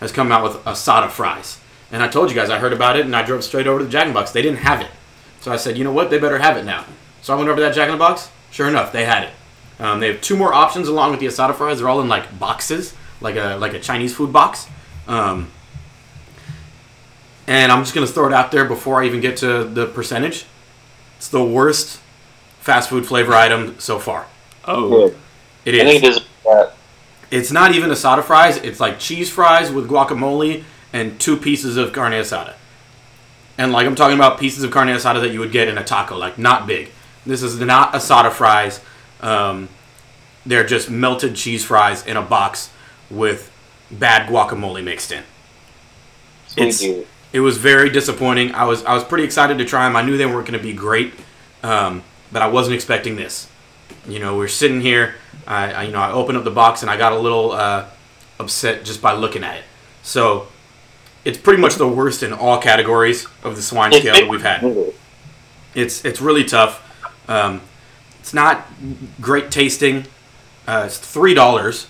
[0.00, 1.60] has come out with asada fries,
[1.92, 3.84] and I told you guys I heard about it, and I drove straight over to
[3.84, 4.30] the Jack in the Box.
[4.30, 4.90] They didn't have it,
[5.42, 6.08] so I said, you know what?
[6.08, 6.86] They better have it now.
[7.20, 8.30] So I went over to that Jack in the Box.
[8.50, 9.30] Sure enough, they had it.
[9.78, 11.78] Um, they have two more options along with the asada fries.
[11.78, 14.68] They're all in like boxes, like a like a Chinese food box.
[15.06, 15.50] Um,
[17.46, 20.46] and I'm just gonna throw it out there before I even get to the percentage.
[21.16, 22.00] It's the worst
[22.60, 24.26] fast food flavor item so far.
[24.64, 25.16] Oh, Good.
[25.64, 26.20] It I think it is.
[27.30, 28.58] It's not even asada fries.
[28.58, 30.62] It's like cheese fries with guacamole
[30.92, 32.54] and two pieces of carne asada.
[33.58, 35.84] And like I'm talking about pieces of carne asada that you would get in a
[35.84, 36.90] taco, like not big.
[37.26, 38.80] This is not asada fries.
[39.24, 39.68] Um,
[40.46, 42.70] they're just melted cheese fries in a box
[43.10, 43.50] with
[43.90, 45.22] bad guacamole mixed in.
[46.48, 47.06] sweet It's- dude.
[47.32, 48.54] It was very disappointing.
[48.54, 49.96] I was I was pretty excited to try them.
[49.96, 51.14] I knew they weren't going to be great,
[51.64, 53.48] um, but I wasn't expecting this.
[54.06, 55.16] You know, we're sitting here.
[55.44, 57.86] I, I you know I opened up the box and I got a little uh,
[58.38, 59.64] upset just by looking at it.
[60.04, 60.46] So
[61.24, 64.62] it's pretty much the worst in all categories of the swine scale that we've had.
[65.74, 66.80] It's it's really tough.
[67.28, 67.62] Um,
[68.24, 68.66] it's not
[69.20, 70.06] great tasting.
[70.66, 71.88] Uh, it's three dollars,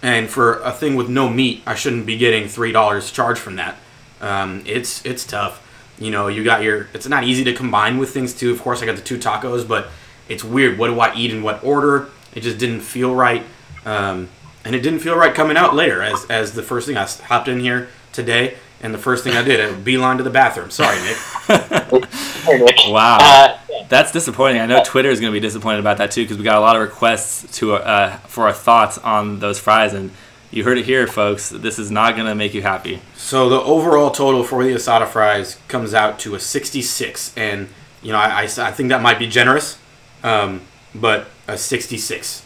[0.00, 3.56] and for a thing with no meat, I shouldn't be getting three dollars charged from
[3.56, 3.78] that.
[4.20, 5.60] Um, it's it's tough.
[5.98, 6.86] You know, you got your.
[6.94, 8.52] It's not easy to combine with things too.
[8.52, 9.88] Of course, I got the two tacos, but
[10.28, 10.78] it's weird.
[10.78, 12.10] What do I eat in what order?
[12.32, 13.42] It just didn't feel right,
[13.84, 14.28] um,
[14.64, 16.00] and it didn't feel right coming out later.
[16.00, 19.42] As as the first thing I hopped in here today, and the first thing I
[19.42, 20.70] did, I beeline to the bathroom.
[20.70, 21.16] Sorry, Nick.
[22.88, 23.18] Wow.
[23.20, 23.58] Uh,
[23.88, 24.60] That's disappointing.
[24.60, 26.60] I know Twitter is going to be disappointed about that too because we got a
[26.60, 30.10] lot of requests to uh, for our thoughts on those fries, and
[30.50, 31.50] you heard it here, folks.
[31.50, 33.00] This is not going to make you happy.
[33.16, 37.68] So the overall total for the asada fries comes out to a 66, and
[38.02, 39.78] you know I, I, I think that might be generous,
[40.24, 40.62] um,
[40.94, 42.44] but a 66.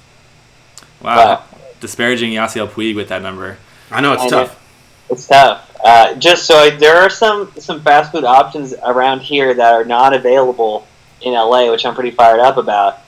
[1.02, 1.44] Wow, Wow.
[1.80, 3.56] disparaging Yasiel Puig with that number.
[3.90, 4.62] I know it's I tough.
[5.10, 5.70] It's tough.
[5.84, 9.84] Uh, just so I, there are some some fast food options around here that are
[9.84, 10.86] not available
[11.22, 12.98] in LA, which I'm pretty fired up about.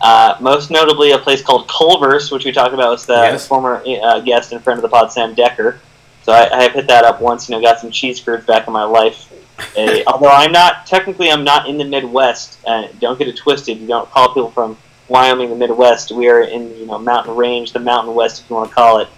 [0.00, 3.46] Uh, most notably, a place called Culver's, which we talked about with the Yes.
[3.48, 5.80] former uh, guest and friend of the pod, Sam Decker.
[6.22, 7.48] So I, I have hit that up once.
[7.48, 9.24] You know, got some cheese curds back in my life.
[9.76, 12.58] Uh, although I'm not technically, I'm not in the Midwest.
[12.64, 13.78] Uh, don't get it twisted.
[13.78, 14.76] You don't call people from
[15.08, 16.12] Wyoming the Midwest.
[16.12, 19.00] We are in you know mountain range, the Mountain West, if you want to call
[19.00, 19.08] it.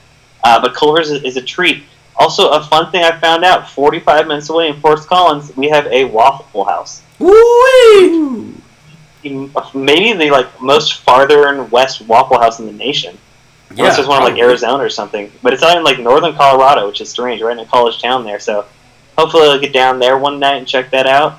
[0.43, 1.83] Uh, but Culver's is, is a treat.
[2.17, 5.87] Also, a fun thing I found out: 45 minutes away in Fort Collins, we have
[5.87, 7.03] a Waffle House.
[7.19, 8.55] Woo-wee!
[9.23, 13.19] Maybe the like most farther and west Waffle House in the nation.
[13.71, 14.43] Unless there's one in like.
[14.43, 15.31] Arizona or something.
[15.43, 18.25] But it's out in like northern Colorado, which is strange, right in a college town
[18.25, 18.41] there.
[18.41, 18.67] So
[19.17, 21.39] hopefully I'll get down there one night and check that out.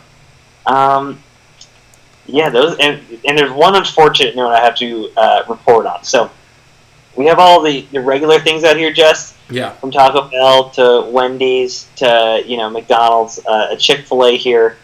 [0.65, 1.21] Um,
[2.25, 6.03] yeah, those and and there's one unfortunate note I have to uh, report on.
[6.03, 6.31] So
[7.15, 9.71] we have all the, the regular things out here, Jess, Yeah.
[9.73, 14.77] from Taco Bell to Wendy's to you know McDonald's, uh, a Chick Fil A here.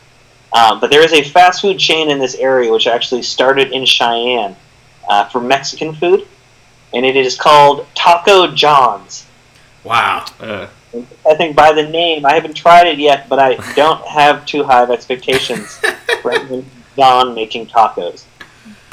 [0.53, 3.85] Um, but there is a fast food chain in this area which actually started in
[3.85, 4.55] Cheyenne
[5.09, 6.27] uh, for Mexican food.
[6.93, 9.25] and it is called Taco John's.
[9.83, 10.25] Wow.
[10.39, 10.67] Uh,
[11.29, 14.63] I think by the name, I haven't tried it yet, but I don't have too
[14.63, 15.79] high of expectations
[16.21, 16.33] for
[16.97, 18.23] John making tacos.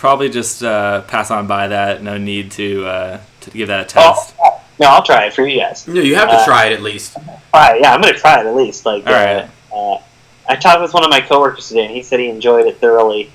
[0.04, 2.02] Probably just uh, pass on by that.
[2.02, 4.34] No need to uh, to give that a Oh, test.
[4.78, 5.88] no, I'll try it for you guys.
[5.88, 7.16] No, you have to Uh, try it at least.
[7.54, 7.80] Try it.
[7.80, 8.84] Yeah, I'm gonna try it at least.
[8.84, 9.48] Like, All right.
[9.72, 9.98] uh, uh,
[10.46, 13.30] I talked with one of my coworkers today, and he said he enjoyed it thoroughly.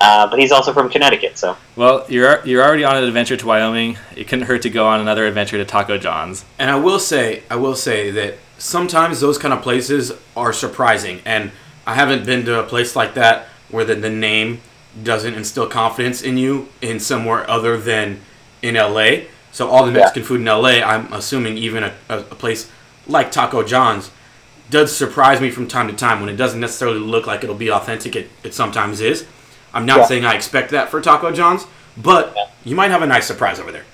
[0.00, 3.46] Uh, but he's also from Connecticut, so Well, you're you're already on an adventure to
[3.46, 3.96] Wyoming.
[4.16, 6.44] It couldn't hurt to go on another adventure to Taco John's.
[6.58, 11.20] And I will say, I will say that sometimes those kind of places are surprising.
[11.24, 11.52] And
[11.86, 14.62] I haven't been to a place like that where the, the name
[15.02, 18.20] doesn't instill confidence in you in somewhere other than
[18.60, 19.24] in LA.
[19.52, 19.98] So all the Yeah.
[19.98, 22.70] Mexican food in LA, I'm assuming even a, a, a place
[23.06, 24.10] like Taco John's
[24.70, 27.70] does surprise me from time to time when it doesn't necessarily look like it'll be
[27.70, 28.16] authentic.
[28.16, 29.26] It, it sometimes is.
[29.74, 30.06] I'm not Yeah.
[30.06, 31.66] saying I expect that for Taco John's,
[31.96, 32.46] but Yeah.
[32.64, 33.84] you might have a nice surprise over there.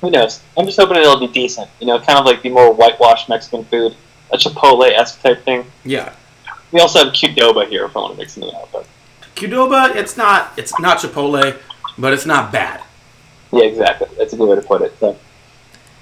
[0.00, 0.40] who knows?
[0.58, 1.68] I'm just hoping it'll be decent.
[1.80, 3.96] You know, kind of like the more whitewashed Mexican food,
[4.32, 5.64] a Chipotle esque type thing.
[5.84, 6.12] Yeah.
[6.72, 8.68] We also have Qdoba here if I want to mix it up.
[8.72, 8.86] But
[9.34, 11.58] Qdoba, it's not it's not Chipotle,
[11.98, 12.82] but it's not bad.
[13.52, 14.08] yeah, exactly.
[14.16, 14.98] That's a good way to put it.
[14.98, 15.16] So,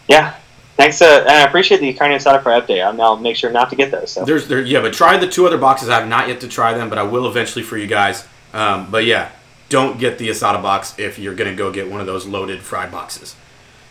[0.09, 0.37] yeah.
[0.77, 2.83] Thanks, uh, and I appreciate the carne asada for update.
[2.83, 4.11] I'll now make sure not to get those.
[4.11, 4.25] So.
[4.25, 5.89] There's there yeah, but try the two other boxes.
[5.89, 8.27] I have not yet to try them, but I will eventually for you guys.
[8.55, 9.31] Um, but yeah,
[9.69, 12.91] don't get the asada box if you're gonna go get one of those loaded fried
[12.91, 13.37] boxes.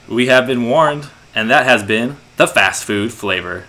[0.08, 3.66] We have been warned, and that has been the fast food flavor.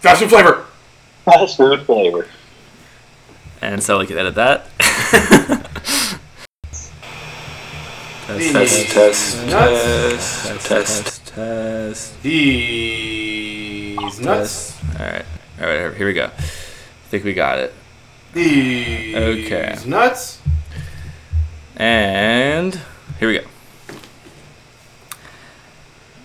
[0.00, 0.64] Fast food flavor.
[1.24, 2.26] Fast food flavor.
[3.62, 4.66] And so we can edit that.
[8.26, 8.52] test, These
[8.92, 10.42] test, nuts.
[10.42, 14.72] test, test, test, These nuts.
[14.72, 15.00] test.
[15.00, 15.24] All right,
[15.60, 16.24] all right, here we go.
[16.26, 16.30] I
[17.08, 17.72] think we got it.
[18.34, 19.78] These Okay.
[19.86, 20.40] nuts.
[21.76, 22.80] And
[23.20, 23.44] here we go.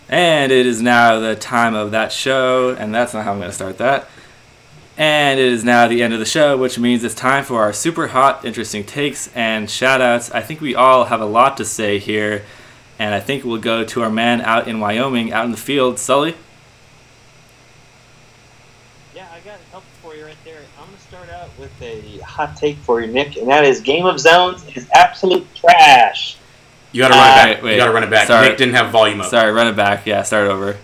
[0.09, 3.49] And it is now the time of that show, and that's not how I'm going
[3.49, 4.07] to start that.
[4.97, 7.71] And it is now the end of the show, which means it's time for our
[7.71, 10.31] super hot, interesting takes and shout outs.
[10.31, 12.43] I think we all have a lot to say here,
[12.97, 15.99] and I think we'll go to our man out in Wyoming, out in the field,
[15.99, 16.35] Sully.
[19.15, 20.61] Yeah, I got help for you right there.
[20.79, 23.81] I'm going to start out with a hot take for you, Nick, and that is
[23.81, 26.37] Game of Zones is absolute trash.
[26.91, 27.47] You gotta run Uh, it back.
[27.57, 27.71] wait, wait.
[27.73, 28.27] You gotta run it back.
[28.27, 28.47] Sorry.
[28.49, 29.29] Nick didn't have volume up.
[29.29, 30.07] Sorry, run it back.
[30.07, 30.77] Yeah, start over.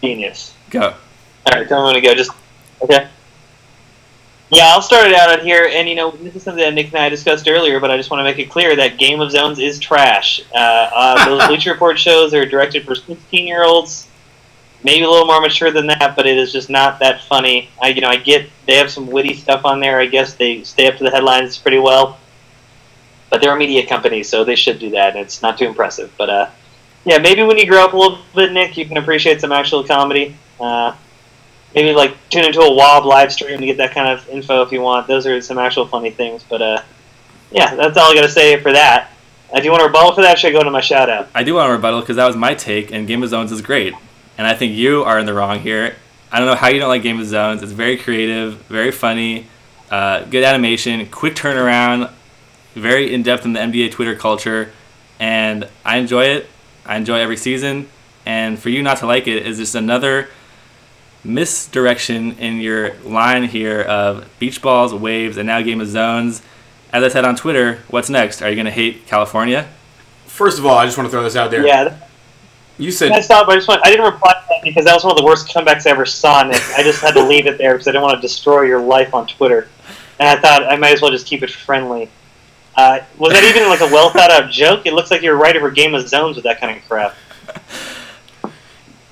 [0.00, 0.52] Genius.
[0.70, 0.94] Go.
[1.46, 2.14] All right, tell me when to go.
[2.14, 2.30] Just
[2.82, 3.08] okay.
[4.50, 6.88] Yeah, I'll start it out on here, and you know this is something that Nick
[6.88, 9.30] and I discussed earlier, but I just want to make it clear that Game of
[9.30, 10.42] Zones is trash.
[10.54, 10.58] Uh,
[10.94, 14.06] uh, those Bleacher Report shows are directed for 16-year-olds,
[14.84, 17.68] maybe a little more mature than that, but it is just not that funny.
[17.82, 19.98] I, you know, I get they have some witty stuff on there.
[19.98, 22.18] I guess they stay up to the headlines pretty well,
[23.30, 25.16] but they're a media company, so they should do that.
[25.16, 26.50] It's not too impressive, but uh,
[27.04, 29.82] yeah, maybe when you grow up a little bit, Nick, you can appreciate some actual
[29.84, 30.36] comedy.
[30.60, 30.94] Uh,
[31.74, 34.72] maybe like tune into a Wob live stream to get that kind of info if
[34.72, 35.06] you want.
[35.06, 36.44] Those are some actual funny things.
[36.48, 36.82] But uh,
[37.50, 39.10] yeah, that's all I got to say for that.
[39.52, 40.38] Uh, do you want to rebuttal for that?
[40.38, 41.28] Should I go to my shout out?
[41.34, 43.62] I do want to rebuttal because that was my take, and Game of Zones is
[43.62, 43.94] great.
[44.36, 45.96] And I think you are in the wrong here.
[46.32, 47.62] I don't know how you don't like Game of Zones.
[47.62, 49.46] It's very creative, very funny,
[49.90, 52.10] uh, good animation, quick turnaround,
[52.74, 54.72] very in depth in the NBA Twitter culture,
[55.20, 56.48] and I enjoy it.
[56.84, 57.88] I enjoy every season.
[58.26, 60.28] And for you not to like it is just another
[61.24, 66.42] misdirection in your line here of beach balls, waves, and now Game of Zones.
[66.92, 68.42] As I said on Twitter, what's next?
[68.42, 69.68] Are you going to hate California?
[70.26, 71.66] First of all, I just want to throw this out there.
[71.66, 71.96] Yeah,
[72.78, 73.50] You said I stopped.
[73.50, 75.48] I just want, I didn't reply to that because that was one of the worst
[75.48, 76.42] comebacks I ever saw.
[76.42, 78.80] and I just had to leave it there because I didn't want to destroy your
[78.80, 79.68] life on Twitter,
[80.18, 82.10] and I thought I might as well just keep it friendly.
[82.76, 84.86] Uh, was that even like a well thought out joke?
[84.86, 87.14] It looks like you're right over Game of Zones with that kind of crap.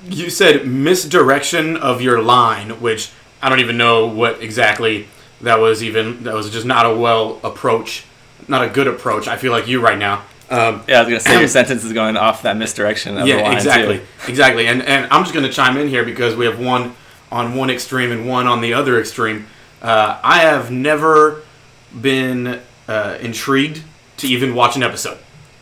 [0.09, 5.09] You said misdirection of your line, which I don't even know what exactly
[5.41, 5.83] that was.
[5.83, 8.05] Even that was just not a well approach,
[8.49, 9.29] not a good approach.
[9.29, 10.25] I feel like you right now.
[10.51, 13.31] Um, Yeah, I was gonna say your sentence is going off that misdirection of the
[13.31, 14.05] yeah, line exactly, too.
[14.29, 14.67] exactly.
[14.67, 16.95] And and I'm just gonna chime in here because we have one
[17.31, 19.47] on one extreme and one on the other extreme.
[19.81, 21.43] Uh, I have never
[21.99, 23.83] been uh, intrigued
[24.19, 25.19] to even watch an episode.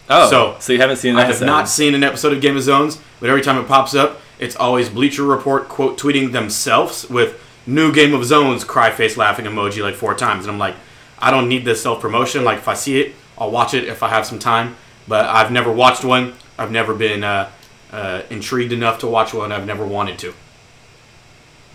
[0.09, 2.57] Oh, So, so, you haven't seen an I have not seen an episode of Game
[2.57, 7.09] of Zones, but every time it pops up, it's always Bleacher Report quote tweeting themselves
[7.09, 10.75] with new Game of Zones cry face laughing emoji like four times, and I'm like,
[11.19, 12.43] I don't need this self promotion.
[12.43, 14.77] Like if I see it, I'll watch it if I have some time.
[15.07, 16.35] But I've never watched one.
[16.59, 17.51] I've never been uh,
[17.93, 19.53] uh, intrigued enough to watch one.
[19.53, 20.35] I've never wanted to.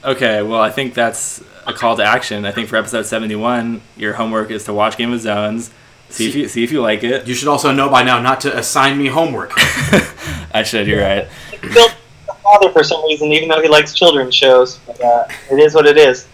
[0.04, 2.46] Okay, well, I think that's a call to action.
[2.46, 5.72] I think for episode 71, your homework is to watch Game of Zones,
[6.10, 7.28] See if you see if you like it.
[7.28, 9.52] You should also know by now not to assign me homework.
[10.54, 10.88] I should.
[10.88, 11.28] You're right.
[12.46, 14.78] A father for some reason, even though he likes children's shows.
[14.86, 16.28] But, uh, it is what it is.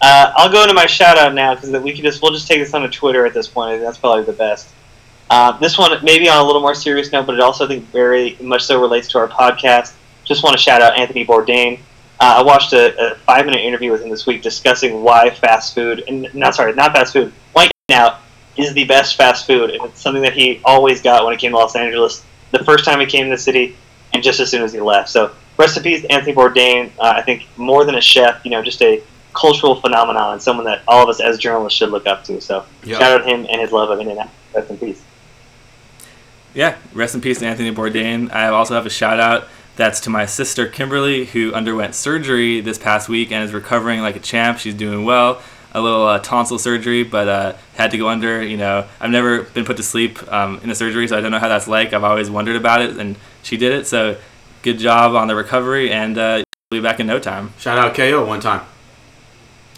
[0.00, 2.58] Uh, I'll go into my shout out now because we can just we'll just take
[2.58, 3.80] this onto Twitter at this point.
[3.80, 4.68] That's probably the best.
[5.30, 7.84] Uh, this one maybe on a little more serious note, but it also I think
[7.86, 9.94] very much so relates to our podcast.
[10.24, 11.78] Just want to shout out Anthony Bourdain.
[12.20, 15.74] Uh, I watched a, a five minute interview with him this week discussing why fast
[15.74, 18.20] food and not sorry not fast food white out
[18.56, 21.50] is the best fast food and it's something that he always got when he came
[21.50, 23.76] to Los Angeles the first time he came to the city
[24.14, 25.10] and just as soon as he left.
[25.10, 26.90] So recipes Anthony Bourdain.
[26.98, 29.02] Uh, I think more than a chef, you know, just a
[29.34, 32.40] cultural phenomenon and someone that all of us as journalists should look up to.
[32.40, 32.98] So Yep.
[32.98, 34.30] shout out him and his love of In-N-Out.
[34.54, 35.02] Rest in peace.
[36.54, 38.32] Yeah, rest in peace Anthony Bourdain.
[38.32, 39.46] I also have a shout out
[39.76, 44.16] that's to my sister Kimberly, who underwent surgery this past week and is recovering like
[44.16, 44.58] a champ.
[44.58, 45.42] She's doing well.
[45.74, 48.42] A little uh, tonsil surgery, but uh, had to go under.
[48.42, 51.30] You know, I've never been put to sleep um, in a surgery, so I don't
[51.30, 51.92] know how that's like.
[51.92, 53.86] I've always wondered about it, and she did it.
[53.86, 54.16] So,
[54.62, 57.52] good job on the recovery, and uh, she'll be back in no time.
[57.58, 58.66] Shout out KO one time.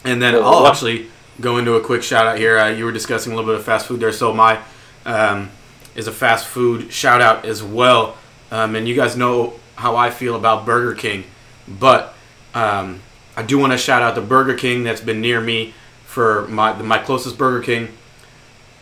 [0.05, 1.09] And then Oh, I'll actually
[1.41, 2.59] go into a quick shout out here.
[2.59, 4.61] Uh, you were discussing a little bit of fast food there, so my
[5.05, 5.51] um,
[5.95, 8.17] is a fast food shout out as well.
[8.51, 11.25] Um, and you guys know how I feel about Burger King,
[11.67, 12.15] but
[12.55, 13.01] um,
[13.37, 15.75] I do want to shout out the Burger King that's been near me
[16.05, 17.89] for my my closest Burger King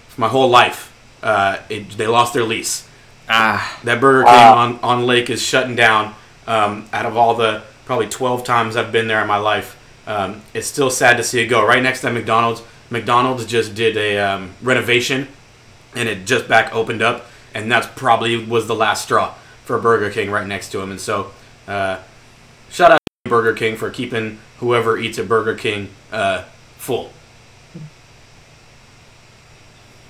[0.09, 0.93] for my whole life.
[1.23, 2.89] Uh, it, they lost their lease.
[3.29, 4.55] Ah, That Burger King Wow.
[4.57, 6.15] on, on Lake is shutting down.
[6.47, 10.43] Um, out of all the probably 12 times I've been there in my life, um,
[10.55, 11.67] it's still sad to see it go.
[11.67, 15.27] Right next to McDonald's, McDonald's just did a um, renovation,
[15.97, 20.11] and it just back opened up, and that's probably was the last straw for Burger
[20.11, 20.93] King right next to him.
[20.93, 21.33] And so,
[21.67, 21.99] uh,
[22.71, 26.45] shout out to Burger King for keeping whoever eats at Burger King uh,
[26.77, 27.11] full.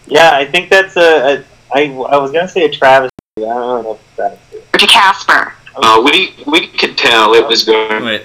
[0.07, 1.39] Yeah, I think that's a.
[1.39, 1.45] a
[1.77, 3.15] I, I was gonna say a travesty.
[3.37, 4.79] but I don't know if it's a travesty.
[4.79, 5.53] to Casper.
[5.77, 8.05] Uh, we we could tell it was going.
[8.05, 8.23] wait.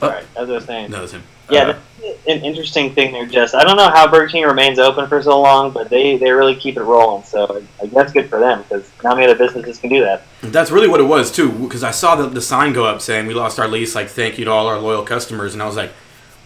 [0.00, 0.90] Right, as I was saying.
[0.90, 1.22] That was him.
[1.50, 3.52] Yeah, Uh, that's an interesting thing there, Jess.
[3.54, 6.54] I don't know how Burger King remains open for so long, but they, they really
[6.56, 7.22] keep it rolling.
[7.24, 10.22] So I, I guess good for them because not many other businesses can do that.
[10.42, 13.26] That's really what it was too, because I saw the, the sign go up saying
[13.26, 13.94] we lost our lease.
[13.94, 15.90] Like, thank you to all our loyal customers, and I was like,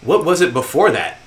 [0.01, 1.17] what was it before that?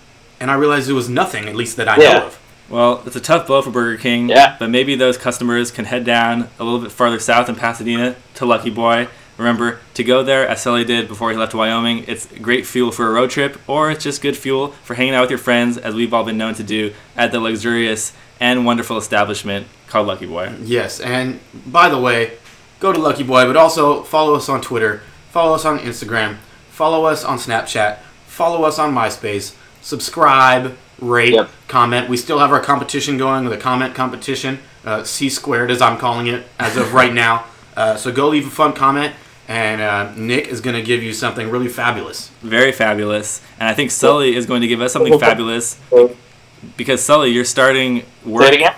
[0.40, 2.18] And I realized it was nothing, at least that I Yeah.
[2.18, 2.38] know of.
[2.68, 4.28] Well, it's a tough blow for Burger King.
[4.28, 4.56] Yeah.
[4.58, 8.46] But maybe those customers can head down a little bit farther south in Pasadena to
[8.46, 9.08] Lucky Boy.
[9.38, 12.04] Remember to go there as Sully did before he left Wyoming.
[12.08, 15.20] It's great fuel for a road trip, or it's just good fuel for hanging out
[15.22, 18.96] with your friends, as we've all been known to do at the luxurious and wonderful
[18.96, 20.54] establishment called Lucky Boy.
[20.62, 22.38] Yes, and by the way,
[22.80, 26.38] go to Lucky Boy, but also follow us on Twitter, follow us on Instagram,
[26.70, 29.54] follow us on Snapchat, follow us on MySpace,
[29.86, 31.48] subscribe, rate, Yep.
[31.68, 32.08] comment.
[32.08, 36.26] We still have our competition going, the comment competition, uh, C squared as I'm calling
[36.26, 37.44] it as of right now.
[37.76, 39.14] Uh, so go leave a fun comment,
[39.46, 42.28] and uh, Nick is going to give you something really fabulous.
[42.42, 43.40] Very fabulous.
[43.60, 45.78] And I think Sully is going to give us something fabulous
[46.76, 48.42] because Sully, you're starting work.
[48.42, 48.74] say it again.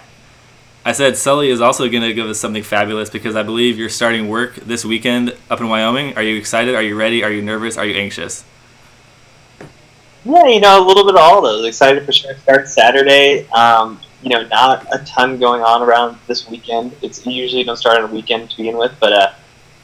[0.85, 3.89] I said Sully is also going to give us something fabulous because I believe you're
[3.89, 6.17] starting work this weekend up in Wyoming.
[6.17, 6.75] Are you excited?
[6.75, 7.23] Are you ready?
[7.25, 7.77] Are you nervous?
[7.79, 8.45] Are you anxious?
[10.29, 11.65] Yeah, you know, a little bit of all those.
[11.65, 12.37] Excited for sure.
[12.37, 13.49] Start Saturday.
[13.49, 16.95] Um, you know, not a ton going on around this weekend.
[17.01, 19.33] It's usually don't start on a weekend to begin with, but uh,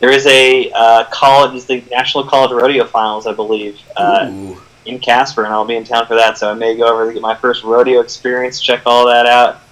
[0.01, 4.99] there is a uh, college, it's the National College Rodeo Finals, I believe, uh, in
[4.99, 6.37] Casper, and I'll be in town for that.
[6.37, 9.63] So I may go over to get my first rodeo experience, check all that out.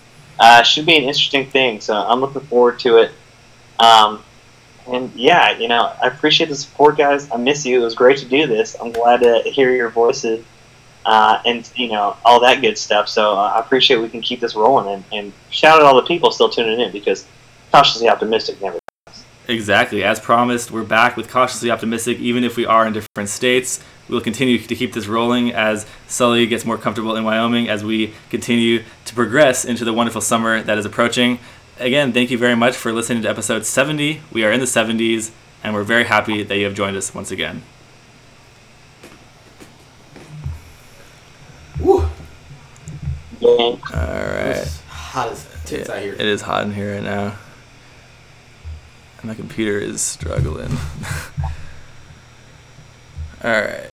[0.41, 1.83] Uh, should be an interesting thing.
[1.83, 3.13] So I'm looking forward to it.
[3.79, 4.23] Um,
[4.89, 7.31] and yeah, you know, I appreciate the support, guys.
[7.31, 7.83] I miss you.
[7.83, 8.75] It was great to do this.
[8.81, 10.43] I'm glad to hear your voices
[11.05, 13.09] uh, and you know all that good stuff.
[13.09, 16.07] So uh, I appreciate we can keep this rolling and, and shout out all the
[16.07, 17.27] people still tuning in because
[17.71, 18.79] cautiously optimistic never.
[19.49, 20.05] Exactly.
[20.05, 23.83] As promised, we're back with Cautiously Optimistic, even if we are in different states.
[24.09, 28.15] We'll continue to keep this rolling as Sully gets more comfortable in Wyoming, as we
[28.31, 31.41] continue to progress into the wonderful summer that is approaching.
[31.79, 34.23] Again, thank you very much for listening to episode 70.
[34.33, 35.33] We are in the 70s,
[35.65, 37.63] and we're very happy that you have joined us once again.
[41.81, 42.01] Woo.
[42.01, 42.09] Yeah.
[43.45, 44.57] All right.
[44.57, 46.15] It's hot as tits out here.
[46.15, 47.37] It is hot in here right now.
[49.19, 50.71] And my computer is struggling.
[53.45, 53.92] All right.